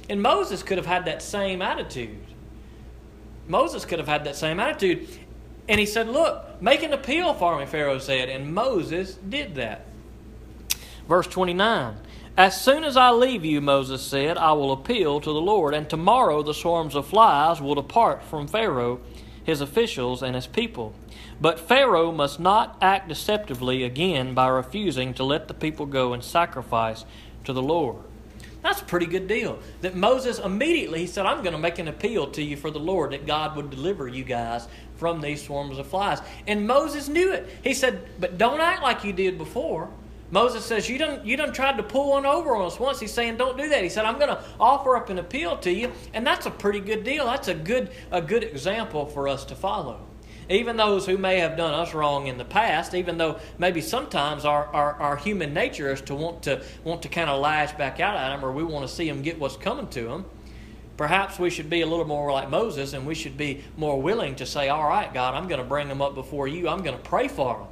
And 0.10 0.22
Moses 0.22 0.62
could 0.62 0.78
have 0.78 0.86
had 0.86 1.06
that 1.06 1.22
same 1.22 1.62
attitude. 1.62 2.18
Moses 3.48 3.86
could 3.86 4.00
have 4.00 4.08
had 4.08 4.26
that 4.26 4.36
same 4.36 4.60
attitude. 4.60 5.08
And 5.70 5.80
he 5.80 5.86
said, 5.86 6.10
Look, 6.10 6.62
make 6.62 6.84
an 6.84 6.94
appeal 6.94 7.34
for 7.34 7.58
me, 7.58 7.66
Pharaoh 7.66 8.00
said. 8.00 8.30
And 8.30 8.54
Moses 8.54 9.16
did 9.16 9.56
that. 9.56 9.86
Verse 11.08 11.28
29 11.28 11.96
as 12.38 12.62
soon 12.62 12.84
as 12.84 12.96
I 12.96 13.10
leave 13.10 13.44
you, 13.44 13.62
Moses 13.62 14.04
said, 14.04 14.38
I 14.38 14.54
will 14.54 14.72
appeal 14.72 15.20
to 15.20 15.34
the 15.34 15.42
Lord, 15.42 15.74
and 15.74 15.90
tomorrow 15.90 16.44
the 16.44 16.54
swarms 16.54 16.94
of 16.94 17.08
flies 17.08 17.60
will 17.60 17.74
depart 17.74 18.24
from 18.24 18.48
Pharaoh, 18.48 19.00
his 19.44 19.60
officials, 19.60 20.22
and 20.22 20.36
his 20.36 20.46
people. 20.46 20.94
But 21.42 21.60
Pharaoh 21.60 22.12
must 22.12 22.40
not 22.40 22.78
act 22.80 23.08
deceptively 23.10 23.84
again 23.84 24.36
by 24.36 24.48
refusing 24.50 25.16
to 25.16 25.24
let 25.24 25.48
the 25.48 25.56
people 25.56 25.88
go 25.88 26.14
and 26.14 26.24
sacrifice 26.24 27.06
to 27.44 27.54
the 27.54 27.62
Lord. 27.62 27.98
That's 28.62 28.82
a 28.82 28.86
pretty 28.86 29.06
good 29.06 29.28
deal. 29.28 29.60
That 29.82 29.96
Moses 29.96 30.40
immediately 30.40 31.00
he 31.00 31.08
said, 31.08 31.26
I'm 31.26 31.42
going 31.42 31.54
to 31.54 31.60
make 31.60 31.80
an 31.80 31.88
appeal 31.88 32.28
to 32.32 32.44
you 32.44 32.58
for 32.58 32.70
the 32.70 32.80
Lord 32.80 33.14
that 33.14 33.26
God 33.26 33.56
would 33.56 33.70
deliver 33.70 34.08
you 34.08 34.24
guys 34.24 34.68
from 34.98 35.22
these 35.22 35.44
swarms 35.44 35.78
of 35.78 35.88
flies. 35.88 36.20
And 36.46 36.68
Moses 36.68 37.08
knew 37.08 37.32
it. 37.32 37.50
He 37.64 37.74
said, 37.74 38.08
But 38.20 38.38
don't 38.38 38.60
act 38.60 38.84
like 38.84 39.04
you 39.04 39.14
did 39.14 39.38
before. 39.38 39.90
Moses 40.30 40.66
says, 40.66 40.90
you 40.90 40.98
done, 40.98 41.26
you 41.26 41.38
done 41.38 41.54
tried 41.54 41.78
to 41.78 41.84
pull 41.84 42.10
one 42.10 42.26
over 42.26 42.56
on 42.56 42.66
us 42.66 42.80
once. 42.80 43.00
He's 43.00 43.14
saying, 43.14 43.38
don't 43.38 43.58
do 43.58 43.70
that. 43.70 43.82
He 43.82 43.90
said, 43.90 44.04
I'm 44.04 44.18
going 44.18 44.30
to 44.30 44.44
offer 44.60 44.98
up 44.98 45.10
an 45.10 45.20
appeal 45.20 45.58
to 45.60 45.72
you. 45.72 45.92
And 46.14 46.28
that's 46.28 46.46
a 46.46 46.52
pretty 46.52 46.82
good 46.82 47.04
deal. 47.04 47.26
That's 47.26 47.48
a 47.48 47.54
good, 47.54 47.92
a 48.12 48.22
good 48.22 48.44
example 48.44 49.06
for 49.06 49.30
us 49.30 49.46
to 49.46 49.56
follow. 49.56 50.02
Even 50.50 50.78
those 50.78 51.06
who 51.06 51.18
may 51.18 51.40
have 51.40 51.58
done 51.58 51.74
us 51.74 51.94
wrong 51.94 52.28
in 52.28 52.38
the 52.38 52.46
past, 52.46 52.94
even 52.94 53.18
though 53.18 53.40
maybe 53.58 53.82
sometimes 53.82 54.46
our, 54.46 54.66
our, 54.68 54.94
our 54.94 55.18
human 55.18 55.54
nature 55.54 55.92
is 55.92 56.02
to 56.02 56.16
want 56.16 56.44
to 56.44 56.64
want 56.86 57.02
to 57.02 57.10
kind 57.10 57.30
of 57.30 57.42
lash 57.42 57.74
back 57.74 58.00
out 58.00 58.16
at 58.16 58.30
them 58.30 58.46
or 58.46 58.54
we 58.54 58.64
want 58.64 58.88
to 58.88 58.94
see 58.94 59.10
them 59.10 59.22
get 59.22 59.38
what's 59.40 59.58
coming 59.58 59.88
to 59.90 60.04
them. 60.04 60.26
Perhaps 60.96 61.38
we 61.38 61.50
should 61.50 61.70
be 61.70 61.82
a 61.82 61.86
little 61.86 62.06
more 62.06 62.32
like 62.32 62.50
Moses 62.50 62.94
and 62.94 63.06
we 63.06 63.14
should 63.14 63.36
be 63.36 63.62
more 63.76 64.02
willing 64.02 64.36
to 64.36 64.46
say, 64.46 64.70
All 64.70 64.88
right, 64.88 65.14
God, 65.14 65.36
I'm 65.36 65.50
going 65.50 65.62
to 65.62 65.68
bring 65.68 65.90
them 65.90 66.02
up 66.02 66.16
before 66.16 66.48
you. 66.48 66.70
I'm 66.70 66.82
going 66.82 66.98
to 66.98 67.04
pray 67.04 67.28
for 67.28 67.58
them. 67.58 67.68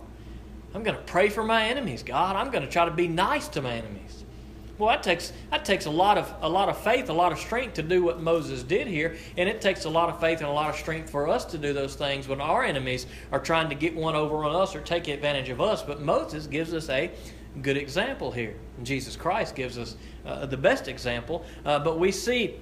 I'm 0.75 0.83
going 0.83 0.97
to 0.97 1.03
pray 1.03 1.29
for 1.29 1.41
my 1.41 1.67
enemies, 1.67 2.03
God. 2.03 2.35
I'm 2.35 2.51
going 2.51 2.63
to 2.65 2.69
try 2.69 2.83
to 2.83 2.91
be 2.91 3.07
nice 3.07 3.47
to 3.49 3.61
my 3.61 3.75
enemies. 3.75 4.25
Well, 4.77 4.89
that 4.89 5.03
takes 5.03 5.31
that 5.49 5.63
takes 5.63 5.85
a 5.85 5.89
lot 5.89 6.17
of 6.17 6.33
a 6.41 6.49
lot 6.49 6.67
of 6.67 6.77
faith, 6.77 7.07
a 7.07 7.13
lot 7.13 7.31
of 7.31 7.39
strength 7.39 7.75
to 7.75 7.81
do 7.81 8.03
what 8.03 8.19
Moses 8.19 8.61
did 8.61 8.85
here, 8.85 9.15
and 9.38 9.47
it 9.47 9.61
takes 9.61 9.85
a 9.85 9.89
lot 9.89 10.09
of 10.09 10.19
faith 10.19 10.39
and 10.39 10.49
a 10.49 10.51
lot 10.51 10.69
of 10.69 10.75
strength 10.75 11.09
for 11.09 11.29
us 11.29 11.45
to 11.45 11.57
do 11.57 11.71
those 11.71 11.95
things 11.95 12.27
when 12.27 12.41
our 12.41 12.65
enemies 12.65 13.05
are 13.31 13.39
trying 13.39 13.69
to 13.69 13.75
get 13.75 13.95
one 13.95 14.15
over 14.15 14.43
on 14.43 14.53
us 14.53 14.75
or 14.75 14.81
take 14.81 15.07
advantage 15.07 15.47
of 15.47 15.61
us. 15.61 15.81
But 15.81 16.01
Moses 16.01 16.45
gives 16.45 16.73
us 16.73 16.89
a 16.89 17.09
good 17.61 17.77
example 17.77 18.31
here. 18.31 18.55
Jesus 18.83 19.15
Christ 19.15 19.55
gives 19.55 19.77
us 19.77 19.95
uh, 20.25 20.45
the 20.45 20.57
best 20.57 20.89
example. 20.89 21.45
Uh, 21.63 21.79
but 21.79 21.97
we 21.97 22.11
see 22.11 22.55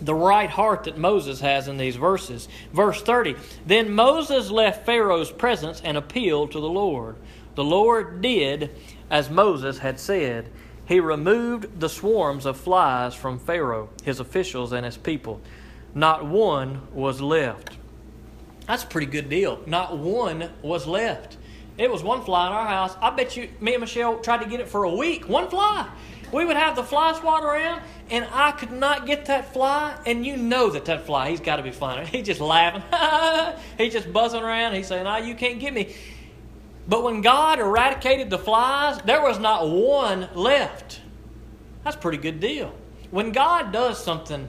the 0.00 0.14
right 0.14 0.48
heart 0.48 0.84
that 0.84 0.98
Moses 0.98 1.40
has 1.40 1.68
in 1.68 1.76
these 1.76 1.96
verses. 1.96 2.48
Verse 2.72 3.02
30 3.02 3.34
Then 3.66 3.92
Moses 3.92 4.50
left 4.50 4.86
Pharaoh's 4.86 5.30
presence 5.30 5.80
and 5.84 5.96
appealed 5.96 6.52
to 6.52 6.60
the 6.60 6.68
Lord. 6.68 7.16
The 7.54 7.64
Lord 7.64 8.20
did 8.20 8.70
as 9.10 9.28
Moses 9.30 9.78
had 9.78 9.98
said. 9.98 10.50
He 10.86 10.98
removed 10.98 11.78
the 11.78 11.88
swarms 11.88 12.46
of 12.46 12.56
flies 12.56 13.14
from 13.14 13.38
Pharaoh, 13.38 13.90
his 14.02 14.18
officials, 14.18 14.72
and 14.72 14.84
his 14.84 14.96
people. 14.96 15.40
Not 15.94 16.26
one 16.26 16.88
was 16.92 17.20
left. 17.20 17.76
That's 18.66 18.84
a 18.84 18.86
pretty 18.86 19.06
good 19.06 19.28
deal. 19.28 19.60
Not 19.66 19.98
one 19.98 20.50
was 20.62 20.86
left. 20.86 21.36
It 21.78 21.90
was 21.90 22.02
one 22.02 22.22
fly 22.24 22.46
in 22.46 22.52
our 22.52 22.66
house. 22.66 22.96
I 23.00 23.10
bet 23.10 23.36
you, 23.36 23.48
me 23.60 23.74
and 23.74 23.80
Michelle 23.80 24.18
tried 24.18 24.42
to 24.42 24.48
get 24.48 24.60
it 24.60 24.68
for 24.68 24.84
a 24.84 24.94
week. 24.94 25.28
One 25.28 25.48
fly. 25.48 25.88
We 26.32 26.44
would 26.44 26.56
have 26.56 26.76
the 26.76 26.84
fly 26.84 27.12
swatter 27.18 27.46
around, 27.46 27.82
and 28.10 28.26
I 28.32 28.52
could 28.52 28.70
not 28.70 29.06
get 29.06 29.26
that 29.26 29.52
fly. 29.52 29.96
And 30.06 30.24
you 30.24 30.36
know 30.36 30.70
that 30.70 30.84
that 30.84 31.06
fly, 31.06 31.30
he's 31.30 31.40
got 31.40 31.56
to 31.56 31.62
be 31.62 31.72
flying. 31.72 32.06
He's 32.10 32.26
just 32.26 32.40
laughing. 32.40 32.82
he's 33.78 33.92
just 33.92 34.12
buzzing 34.12 34.42
around. 34.42 34.74
He's 34.74 34.86
saying, 34.86 35.06
"Ah, 35.06 35.18
oh, 35.18 35.24
you 35.24 35.34
can't 35.34 35.58
get 35.58 35.74
me." 35.74 35.94
But 36.88 37.02
when 37.02 37.20
God 37.20 37.58
eradicated 37.58 38.30
the 38.30 38.38
flies, 38.38 38.98
there 39.02 39.22
was 39.22 39.38
not 39.38 39.68
one 39.68 40.28
left. 40.34 41.00
That's 41.84 41.96
a 41.96 41.98
pretty 41.98 42.18
good 42.18 42.40
deal. 42.40 42.74
When 43.10 43.32
God 43.32 43.72
does 43.72 44.02
something, 44.02 44.48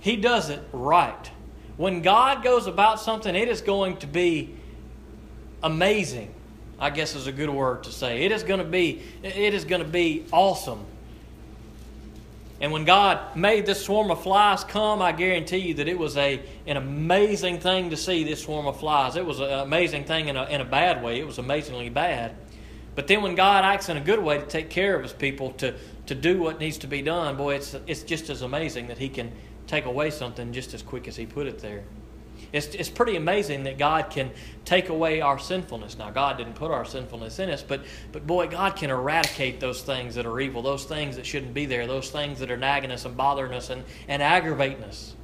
He 0.00 0.16
does 0.16 0.50
it 0.50 0.60
right. 0.72 1.30
When 1.76 2.02
God 2.02 2.42
goes 2.42 2.66
about 2.66 3.00
something, 3.00 3.34
it 3.34 3.48
is 3.48 3.60
going 3.60 3.98
to 3.98 4.06
be 4.06 4.54
amazing. 5.62 6.34
I 6.80 6.90
guess 6.90 7.14
is 7.14 7.26
a 7.26 7.32
good 7.32 7.50
word 7.50 7.84
to 7.84 7.92
say. 7.92 8.24
It 8.24 8.32
is 8.32 8.42
going 8.42 8.60
to 8.60 8.66
be 8.66 9.02
it 9.22 9.54
is 9.54 9.64
going 9.64 9.82
to 9.82 9.88
be 9.88 10.24
awesome. 10.32 10.84
And 12.60 12.72
when 12.72 12.84
God 12.84 13.36
made 13.36 13.66
this 13.66 13.84
swarm 13.84 14.10
of 14.10 14.22
flies 14.22 14.64
come, 14.64 15.00
I 15.00 15.12
guarantee 15.12 15.58
you 15.58 15.74
that 15.74 15.88
it 15.88 15.96
was 15.96 16.16
a, 16.16 16.42
an 16.66 16.76
amazing 16.76 17.60
thing 17.60 17.90
to 17.90 17.96
see 17.96 18.24
this 18.24 18.42
swarm 18.42 18.66
of 18.66 18.80
flies. 18.80 19.14
It 19.14 19.24
was 19.24 19.38
an 19.38 19.50
amazing 19.50 20.04
thing 20.04 20.28
in 20.28 20.36
a, 20.36 20.44
in 20.46 20.60
a 20.60 20.64
bad 20.64 21.02
way. 21.02 21.20
It 21.20 21.26
was 21.26 21.38
amazingly 21.38 21.88
bad. 21.88 22.34
But 22.96 23.06
then 23.06 23.22
when 23.22 23.36
God 23.36 23.64
acts 23.64 23.88
in 23.88 23.96
a 23.96 24.00
good 24.00 24.18
way 24.18 24.38
to 24.38 24.46
take 24.46 24.70
care 24.70 24.96
of 24.96 25.04
his 25.04 25.12
people, 25.12 25.52
to, 25.52 25.76
to 26.06 26.16
do 26.16 26.40
what 26.40 26.58
needs 26.58 26.78
to 26.78 26.88
be 26.88 27.00
done, 27.00 27.36
boy, 27.36 27.54
it's, 27.54 27.76
it's 27.86 28.02
just 28.02 28.28
as 28.28 28.42
amazing 28.42 28.88
that 28.88 28.98
he 28.98 29.08
can 29.08 29.30
take 29.68 29.84
away 29.84 30.10
something 30.10 30.52
just 30.52 30.74
as 30.74 30.82
quick 30.82 31.06
as 31.06 31.14
he 31.14 31.26
put 31.26 31.46
it 31.46 31.60
there. 31.60 31.84
It's, 32.52 32.68
it's 32.68 32.88
pretty 32.88 33.16
amazing 33.16 33.64
that 33.64 33.78
God 33.78 34.10
can 34.10 34.30
take 34.64 34.88
away 34.88 35.20
our 35.20 35.38
sinfulness. 35.38 35.98
Now, 35.98 36.10
God 36.10 36.38
didn't 36.38 36.54
put 36.54 36.70
our 36.70 36.84
sinfulness 36.84 37.38
in 37.38 37.50
us, 37.50 37.62
but, 37.62 37.84
but 38.12 38.26
boy, 38.26 38.48
God 38.48 38.76
can 38.76 38.90
eradicate 38.90 39.60
those 39.60 39.82
things 39.82 40.14
that 40.14 40.24
are 40.24 40.40
evil, 40.40 40.62
those 40.62 40.84
things 40.84 41.16
that 41.16 41.26
shouldn't 41.26 41.54
be 41.54 41.66
there, 41.66 41.86
those 41.86 42.10
things 42.10 42.38
that 42.40 42.50
are 42.50 42.56
nagging 42.56 42.90
us 42.90 43.04
and 43.04 43.16
bothering 43.16 43.52
us 43.52 43.70
and, 43.70 43.84
and 44.08 44.22
aggravating 44.22 44.82
us. 44.84 45.14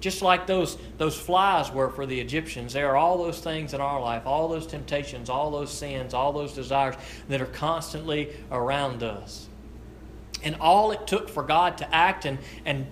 Just 0.00 0.20
like 0.20 0.46
those, 0.46 0.76
those 0.98 1.18
flies 1.18 1.70
were 1.70 1.88
for 1.88 2.04
the 2.04 2.20
Egyptians, 2.20 2.74
there 2.74 2.90
are 2.90 2.96
all 2.96 3.16
those 3.16 3.40
things 3.40 3.72
in 3.72 3.80
our 3.80 4.00
life, 4.00 4.26
all 4.26 4.48
those 4.48 4.66
temptations, 4.66 5.30
all 5.30 5.50
those 5.50 5.70
sins, 5.70 6.12
all 6.12 6.32
those 6.32 6.52
desires 6.52 6.94
that 7.28 7.40
are 7.40 7.46
constantly 7.46 8.30
around 8.50 9.02
us. 9.02 9.48
And 10.42 10.56
all 10.56 10.92
it 10.92 11.06
took 11.06 11.30
for 11.30 11.42
God 11.42 11.78
to 11.78 11.94
act 11.94 12.26
and, 12.26 12.38
and 12.66 12.86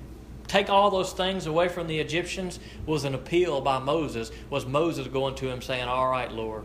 take 0.47 0.71
all 0.71 0.91
those 0.91 1.13
things 1.13 1.47
away 1.47 1.69
from 1.69 1.87
the 1.87 1.99
Egyptians 1.99 2.59
was 2.87 3.05
an 3.05 3.15
appeal 3.15 3.61
by 3.61 3.79
Moses, 3.79 4.31
was 4.51 4.67
Moses 4.67 5.07
going 5.07 5.35
to 5.37 5.49
him 5.49 5.63
saying, 5.63 5.85
All 5.85 6.09
right, 6.09 6.31
Lord. 6.31 6.65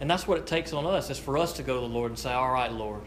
And 0.00 0.10
that's 0.10 0.26
what 0.26 0.38
it 0.38 0.46
takes 0.46 0.72
on 0.72 0.84
us, 0.84 1.10
is 1.10 1.18
for 1.18 1.38
us 1.38 1.52
to 1.54 1.62
go 1.62 1.74
to 1.74 1.80
the 1.80 1.86
Lord 1.86 2.10
and 2.10 2.18
say, 2.18 2.32
All 2.32 2.52
right, 2.52 2.72
Lord. 2.72 3.02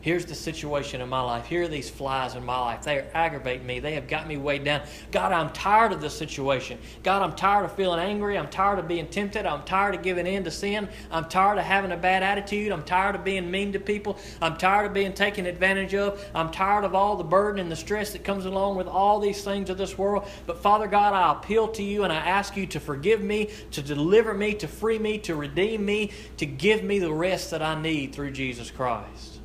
Here's 0.00 0.24
the 0.24 0.34
situation 0.36 1.00
in 1.00 1.08
my 1.08 1.20
life. 1.20 1.46
Here 1.46 1.64
are 1.64 1.68
these 1.68 1.90
flies 1.90 2.36
in 2.36 2.44
my 2.44 2.58
life. 2.58 2.82
They 2.82 2.98
are 2.98 3.06
aggravating 3.14 3.66
me. 3.66 3.80
They 3.80 3.94
have 3.94 4.06
got 4.06 4.28
me 4.28 4.36
weighed 4.36 4.62
down. 4.62 4.82
God, 5.10 5.32
I'm 5.32 5.50
tired 5.50 5.90
of 5.90 6.00
this 6.00 6.16
situation. 6.16 6.78
God, 7.02 7.20
I'm 7.20 7.34
tired 7.34 7.64
of 7.64 7.72
feeling 7.72 7.98
angry. 7.98 8.38
I'm 8.38 8.48
tired 8.48 8.78
of 8.78 8.86
being 8.86 9.08
tempted. 9.08 9.44
I'm 9.44 9.64
tired 9.64 9.96
of 9.96 10.02
giving 10.02 10.24
in 10.24 10.44
to 10.44 10.52
sin. 10.52 10.88
I'm 11.10 11.24
tired 11.24 11.58
of 11.58 11.64
having 11.64 11.90
a 11.90 11.96
bad 11.96 12.22
attitude. 12.22 12.70
I'm 12.70 12.84
tired 12.84 13.16
of 13.16 13.24
being 13.24 13.50
mean 13.50 13.72
to 13.72 13.80
people. 13.80 14.18
I'm 14.40 14.56
tired 14.56 14.86
of 14.86 14.94
being 14.94 15.14
taken 15.14 15.46
advantage 15.46 15.96
of. 15.96 16.24
I'm 16.32 16.52
tired 16.52 16.84
of 16.84 16.94
all 16.94 17.16
the 17.16 17.24
burden 17.24 17.60
and 17.60 17.70
the 17.70 17.76
stress 17.76 18.12
that 18.12 18.22
comes 18.22 18.44
along 18.44 18.76
with 18.76 18.86
all 18.86 19.18
these 19.18 19.42
things 19.42 19.68
of 19.68 19.78
this 19.78 19.98
world. 19.98 20.28
But 20.46 20.62
Father 20.62 20.86
God, 20.86 21.12
I 21.12 21.32
appeal 21.32 21.66
to 21.68 21.82
you 21.82 22.04
and 22.04 22.12
I 22.12 22.18
ask 22.18 22.56
you 22.56 22.66
to 22.68 22.78
forgive 22.78 23.20
me, 23.20 23.50
to 23.72 23.82
deliver 23.82 24.32
me, 24.32 24.54
to 24.54 24.68
free 24.68 25.00
me, 25.00 25.18
to 25.18 25.34
redeem 25.34 25.84
me, 25.84 26.12
to 26.36 26.46
give 26.46 26.84
me 26.84 27.00
the 27.00 27.12
rest 27.12 27.50
that 27.50 27.62
I 27.62 27.80
need 27.80 28.14
through 28.14 28.30
Jesus 28.30 28.70
Christ. 28.70 29.37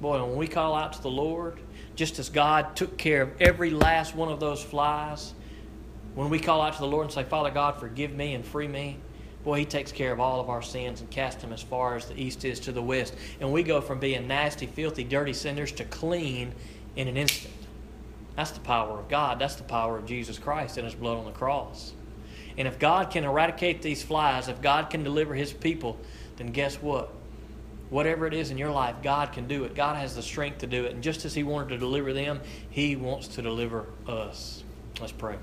Boy, 0.00 0.24
when 0.24 0.36
we 0.36 0.46
call 0.46 0.74
out 0.74 0.94
to 0.94 1.02
the 1.02 1.10
Lord, 1.10 1.60
just 1.94 2.18
as 2.18 2.30
God 2.30 2.74
took 2.74 2.96
care 2.96 3.22
of 3.22 3.40
every 3.40 3.70
last 3.70 4.14
one 4.14 4.30
of 4.30 4.40
those 4.40 4.62
flies, 4.62 5.34
when 6.14 6.30
we 6.30 6.38
call 6.38 6.62
out 6.62 6.72
to 6.74 6.80
the 6.80 6.86
Lord 6.86 7.04
and 7.04 7.12
say, 7.12 7.22
Father 7.24 7.50
God, 7.50 7.78
forgive 7.78 8.12
me 8.12 8.34
and 8.34 8.44
free 8.44 8.66
me, 8.66 8.96
boy, 9.44 9.58
He 9.60 9.64
takes 9.66 9.92
care 9.92 10.12
of 10.12 10.18
all 10.18 10.40
of 10.40 10.48
our 10.48 10.62
sins 10.62 11.00
and 11.02 11.10
casts 11.10 11.42
them 11.42 11.52
as 11.52 11.62
far 11.62 11.96
as 11.96 12.06
the 12.06 12.20
east 12.20 12.44
is 12.44 12.58
to 12.60 12.72
the 12.72 12.82
west. 12.82 13.14
And 13.40 13.52
we 13.52 13.62
go 13.62 13.80
from 13.80 14.00
being 14.00 14.26
nasty, 14.26 14.66
filthy, 14.66 15.04
dirty 15.04 15.34
sinners 15.34 15.72
to 15.72 15.84
clean 15.84 16.54
in 16.96 17.06
an 17.06 17.16
instant. 17.18 17.54
That's 18.36 18.52
the 18.52 18.60
power 18.60 18.98
of 18.98 19.08
God. 19.08 19.38
That's 19.38 19.56
the 19.56 19.64
power 19.64 19.98
of 19.98 20.06
Jesus 20.06 20.38
Christ 20.38 20.78
and 20.78 20.86
His 20.86 20.94
blood 20.94 21.18
on 21.18 21.26
the 21.26 21.32
cross. 21.32 21.92
And 22.56 22.66
if 22.66 22.78
God 22.78 23.10
can 23.10 23.24
eradicate 23.24 23.82
these 23.82 24.02
flies, 24.02 24.48
if 24.48 24.62
God 24.62 24.88
can 24.88 25.04
deliver 25.04 25.34
His 25.34 25.52
people, 25.52 25.98
then 26.36 26.48
guess 26.48 26.76
what? 26.76 27.12
Whatever 27.90 28.26
it 28.26 28.34
is 28.34 28.50
in 28.50 28.58
your 28.58 28.70
life, 28.70 28.96
God 29.02 29.32
can 29.32 29.46
do 29.46 29.64
it. 29.64 29.74
God 29.74 29.96
has 29.96 30.14
the 30.14 30.22
strength 30.22 30.58
to 30.58 30.66
do 30.66 30.84
it. 30.84 30.92
And 30.92 31.02
just 31.02 31.24
as 31.24 31.34
He 31.34 31.42
wanted 31.42 31.70
to 31.70 31.78
deliver 31.78 32.12
them, 32.12 32.40
He 32.70 32.96
wants 32.96 33.28
to 33.28 33.42
deliver 33.42 33.86
us. 34.06 34.62
Let's 35.00 35.12
pray. 35.12 35.36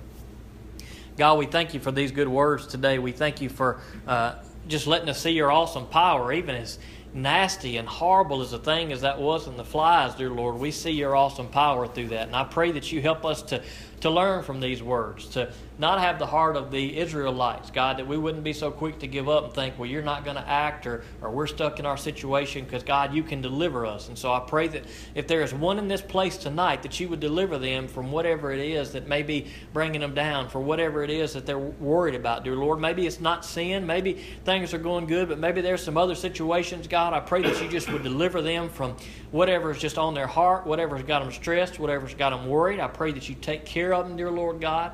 God, 1.18 1.40
we 1.40 1.46
thank 1.46 1.74
you 1.74 1.80
for 1.80 1.92
these 1.92 2.12
good 2.12 2.28
words 2.28 2.68
today. 2.68 3.00
We 3.00 3.12
thank 3.12 3.42
you 3.42 3.50
for 3.50 3.82
uh, 4.08 4.36
just 4.68 4.88
letting 4.88 5.10
us 5.10 5.22
see 5.22 5.32
your 5.32 5.52
awesome 5.52 5.88
power, 5.88 6.32
even 6.32 6.56
as 6.56 6.80
nasty 7.14 7.78
and 7.78 7.88
horrible 7.88 8.42
as 8.42 8.54
a 8.54 8.60
thing 8.60 8.92
as 8.92 9.02
that 9.02 9.20
was 9.20 9.48
in 9.48 9.58
the 9.58 9.64
flies, 9.64 10.16
dear 10.16 10.30
Lord. 10.30 10.56
We 10.56 10.72
see 10.72 10.92
your 10.92 11.16
awesome 11.16 11.48
power 11.48 11.88
through 11.88 12.10
that. 12.10 12.28
And 12.28 12.36
I 12.36 12.44
pray 12.44 12.72
that 12.72 12.92
you 12.92 13.02
help 13.02 13.26
us 13.26 13.42
to, 13.44 13.64
to 14.02 14.10
learn 14.10 14.44
from 14.44 14.60
these 14.60 14.84
words, 14.84 15.28
to 15.30 15.52
not 15.80 16.00
have 16.00 16.18
the 16.18 16.26
heart 16.26 16.56
of 16.56 16.72
the 16.72 16.98
Israelites, 16.98 17.72
God, 17.72 17.98
that 17.98 18.08
we 18.08 18.18
wouldn't 18.18 18.44
be 18.44 18.54
so 18.54 18.72
quick 18.72 19.00
to 19.00 19.08
give 19.08 19.30
up 19.30 19.46
and 19.46 19.54
think, 19.54 19.78
well, 19.78 19.90
you're 19.90 20.02
not 20.04 20.24
going 20.24 20.36
to 20.36 20.48
act 20.48 20.88
or, 20.88 21.04
or 21.22 21.30
we're 21.30 21.48
stuck 21.48 21.80
in 21.80 21.86
our 21.86 21.98
situation 21.98 22.64
because, 22.64 22.84
God, 22.84 23.14
you 23.14 23.24
can 23.24 23.42
deliver 23.42 23.86
us. 23.86 24.08
And 24.08 24.18
so 24.18 24.34
I 24.34 24.40
pray 24.40 24.68
that 24.70 24.86
if 25.14 25.28
there 25.28 25.42
is 25.42 25.54
one 25.54 25.78
in 25.78 25.88
this 25.88 26.02
place 26.02 26.38
tonight, 26.38 26.84
that 26.84 27.00
you 27.00 27.08
would 27.10 27.20
deliver 27.20 27.58
them 27.58 27.88
from 27.88 28.12
whatever 28.12 28.52
it 28.52 28.60
is 28.60 28.92
that 28.94 29.08
may 29.08 29.24
be 29.24 29.48
bringing 29.74 30.02
them 30.02 30.14
down, 30.16 30.50
for 30.50 30.60
whatever 30.60 31.04
it 31.04 31.10
is 31.10 31.34
that 31.34 31.46
they're 31.46 31.58
worried 31.58 32.16
about, 32.16 32.44
dear 32.44 32.56
Lord. 32.56 32.80
Maybe 32.80 33.06
it's 33.06 33.20
not 33.20 33.46
sin, 33.46 33.86
maybe 33.86 34.14
things 34.46 34.74
are 34.74 34.80
going 34.80 35.06
good, 35.06 35.28
but 35.28 35.40
maybe 35.40 35.62
there's 35.62 35.84
some 35.84 35.98
other 35.98 36.16
situations, 36.16 36.88
God. 36.88 37.14
I 37.14 37.20
pray 37.20 37.42
that 37.44 37.62
you 37.62 37.70
just 37.70 37.92
would 37.92 38.04
deliver 38.04 38.42
them 38.42 38.70
from 38.70 38.96
whatever 39.32 39.72
is 39.72 39.80
just 39.80 39.98
on 39.98 40.14
their 40.14 40.28
heart, 40.28 40.66
whatever's 40.66 41.04
got 41.04 41.24
them 41.24 41.32
stressed, 41.32 41.80
whatever's 41.80 42.14
got 42.14 42.32
them 42.32 42.48
worried. 42.48 42.80
I 42.80 42.88
pray 42.88 43.12
that 43.12 43.30
you 43.30 43.36
take 43.36 43.66
care 43.88 43.94
of 43.94 44.08
them, 44.08 44.18
dear 44.18 44.32
Lord 44.32 44.60
God. 44.60 44.92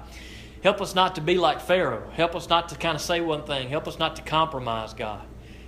Help 0.62 0.80
us 0.80 0.94
not 0.94 1.16
to 1.16 1.22
be 1.22 1.36
like 1.36 1.60
Pharaoh. 1.60 2.10
Help 2.12 2.36
us 2.36 2.48
not 2.48 2.70
to 2.70 2.76
kind 2.76 2.96
of 2.96 3.02
say 3.02 3.22
one 3.22 3.44
thing. 3.44 3.70
Help 3.70 3.88
us 3.88 3.98
not 3.98 4.16
to 4.18 4.22
compromise, 4.22 4.94
God. 4.94 5.26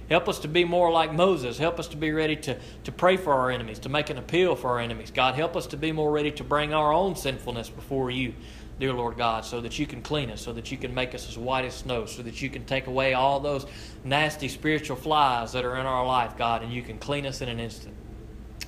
Help 0.09 0.29
us 0.29 0.37
to 0.39 0.47
be 0.47 0.63
more 0.63 0.91
like 0.91 1.11
Moses. 1.11 1.57
Help 1.57 1.79
us 1.79 1.87
to 1.87 1.97
be 1.97 2.11
ready 2.11 2.35
to, 2.35 2.57
to 2.83 2.91
pray 2.91 3.17
for 3.17 3.33
our 3.33 3.49
enemies, 3.49 3.79
to 3.79 3.89
make 3.89 4.11
an 4.11 4.19
appeal 4.19 4.55
for 4.55 4.69
our 4.69 4.79
enemies. 4.79 5.09
God, 5.09 5.33
help 5.33 5.55
us 5.55 5.65
to 5.67 5.77
be 5.77 5.91
more 5.91 6.11
ready 6.11 6.31
to 6.33 6.43
bring 6.43 6.71
our 6.71 6.93
own 6.93 7.15
sinfulness 7.15 7.67
before 7.67 8.11
you, 8.11 8.35
dear 8.79 8.93
Lord 8.93 9.17
God, 9.17 9.43
so 9.43 9.59
that 9.61 9.79
you 9.79 9.87
can 9.87 10.03
clean 10.03 10.29
us, 10.29 10.41
so 10.41 10.53
that 10.53 10.71
you 10.71 10.77
can 10.77 10.93
make 10.93 11.15
us 11.15 11.27
as 11.27 11.35
white 11.35 11.65
as 11.65 11.73
snow, 11.73 12.05
so 12.05 12.21
that 12.21 12.43
you 12.43 12.51
can 12.51 12.63
take 12.65 12.85
away 12.85 13.15
all 13.15 13.39
those 13.39 13.65
nasty 14.03 14.47
spiritual 14.47 14.95
flies 14.95 15.53
that 15.53 15.65
are 15.65 15.77
in 15.77 15.87
our 15.87 16.05
life, 16.05 16.37
God, 16.37 16.61
and 16.61 16.71
you 16.71 16.83
can 16.83 16.99
clean 16.99 17.25
us 17.25 17.41
in 17.41 17.49
an 17.49 17.59
instant. 17.59 17.95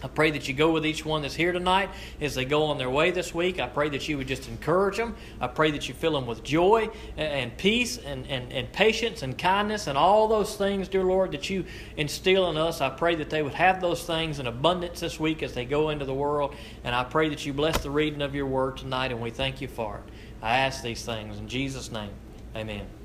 I 0.04 0.08
pray 0.08 0.32
that 0.32 0.48
you 0.48 0.54
go 0.54 0.72
with 0.72 0.86
each 0.86 1.04
one 1.04 1.24
that's 1.24 1.34
here 1.34 1.52
tonight 1.52 1.90
as 2.22 2.36
they 2.36 2.46
go 2.46 2.66
on 2.66 2.78
their 2.78 2.90
way 2.90 3.12
this 3.12 3.34
week. 3.34 3.60
I 3.60 3.68
pray 3.68 3.90
that 3.90 4.08
you 4.08 4.18
would 4.18 4.28
just 4.28 4.48
encourage 4.48 4.98
them. 4.98 5.16
I 5.42 5.48
pray 5.48 5.72
that 5.72 5.88
you 5.88 5.96
fill 5.96 6.14
them 6.14 6.28
with 6.28 6.44
joy 6.44 6.90
and 7.18 7.56
peace 7.58 7.98
and, 7.98 8.28
and, 8.28 8.52
and 8.54 8.72
patience 8.72 9.24
and 9.24 9.38
kindness 9.38 9.88
and 9.88 9.98
all 9.98 10.28
those 10.28 10.56
things, 10.56 10.88
dear 10.88 11.04
Lord, 11.04 11.32
that 11.32 11.50
you 11.50 11.66
instill 11.96 12.50
in 12.50 12.58
us. 12.58 12.80
I 12.80 12.90
pray 12.90 13.16
that 13.16 13.30
they 13.30 13.42
would 13.42 13.56
have 13.56 13.82
those 13.82 14.04
things 14.04 14.40
in 14.40 14.46
abundance 14.46 15.00
this 15.00 15.20
week 15.20 15.42
as 15.42 15.54
they 15.54 15.66
go 15.66 15.90
into 15.90 16.06
the 16.06 16.14
world. 16.14 16.56
And 16.84 16.94
I 16.94 17.04
pray 17.04 17.30
that 17.30 17.46
you 17.46 17.54
bless 17.54 17.80
the 17.80 17.92
reading 17.92 18.22
of 18.22 18.36
your 18.36 18.46
word 18.46 18.78
tonight, 18.78 19.12
and 19.12 19.22
we 19.22 19.32
thank 19.32 19.62
you 19.62 19.68
for 19.68 19.98
it. 19.98 20.14
I 20.42 20.58
ask 20.60 20.84
these 20.84 21.04
things 21.04 21.40
in 21.40 21.48
Jesus' 21.48 21.92
name. 21.92 22.12
Amen. 22.56 22.97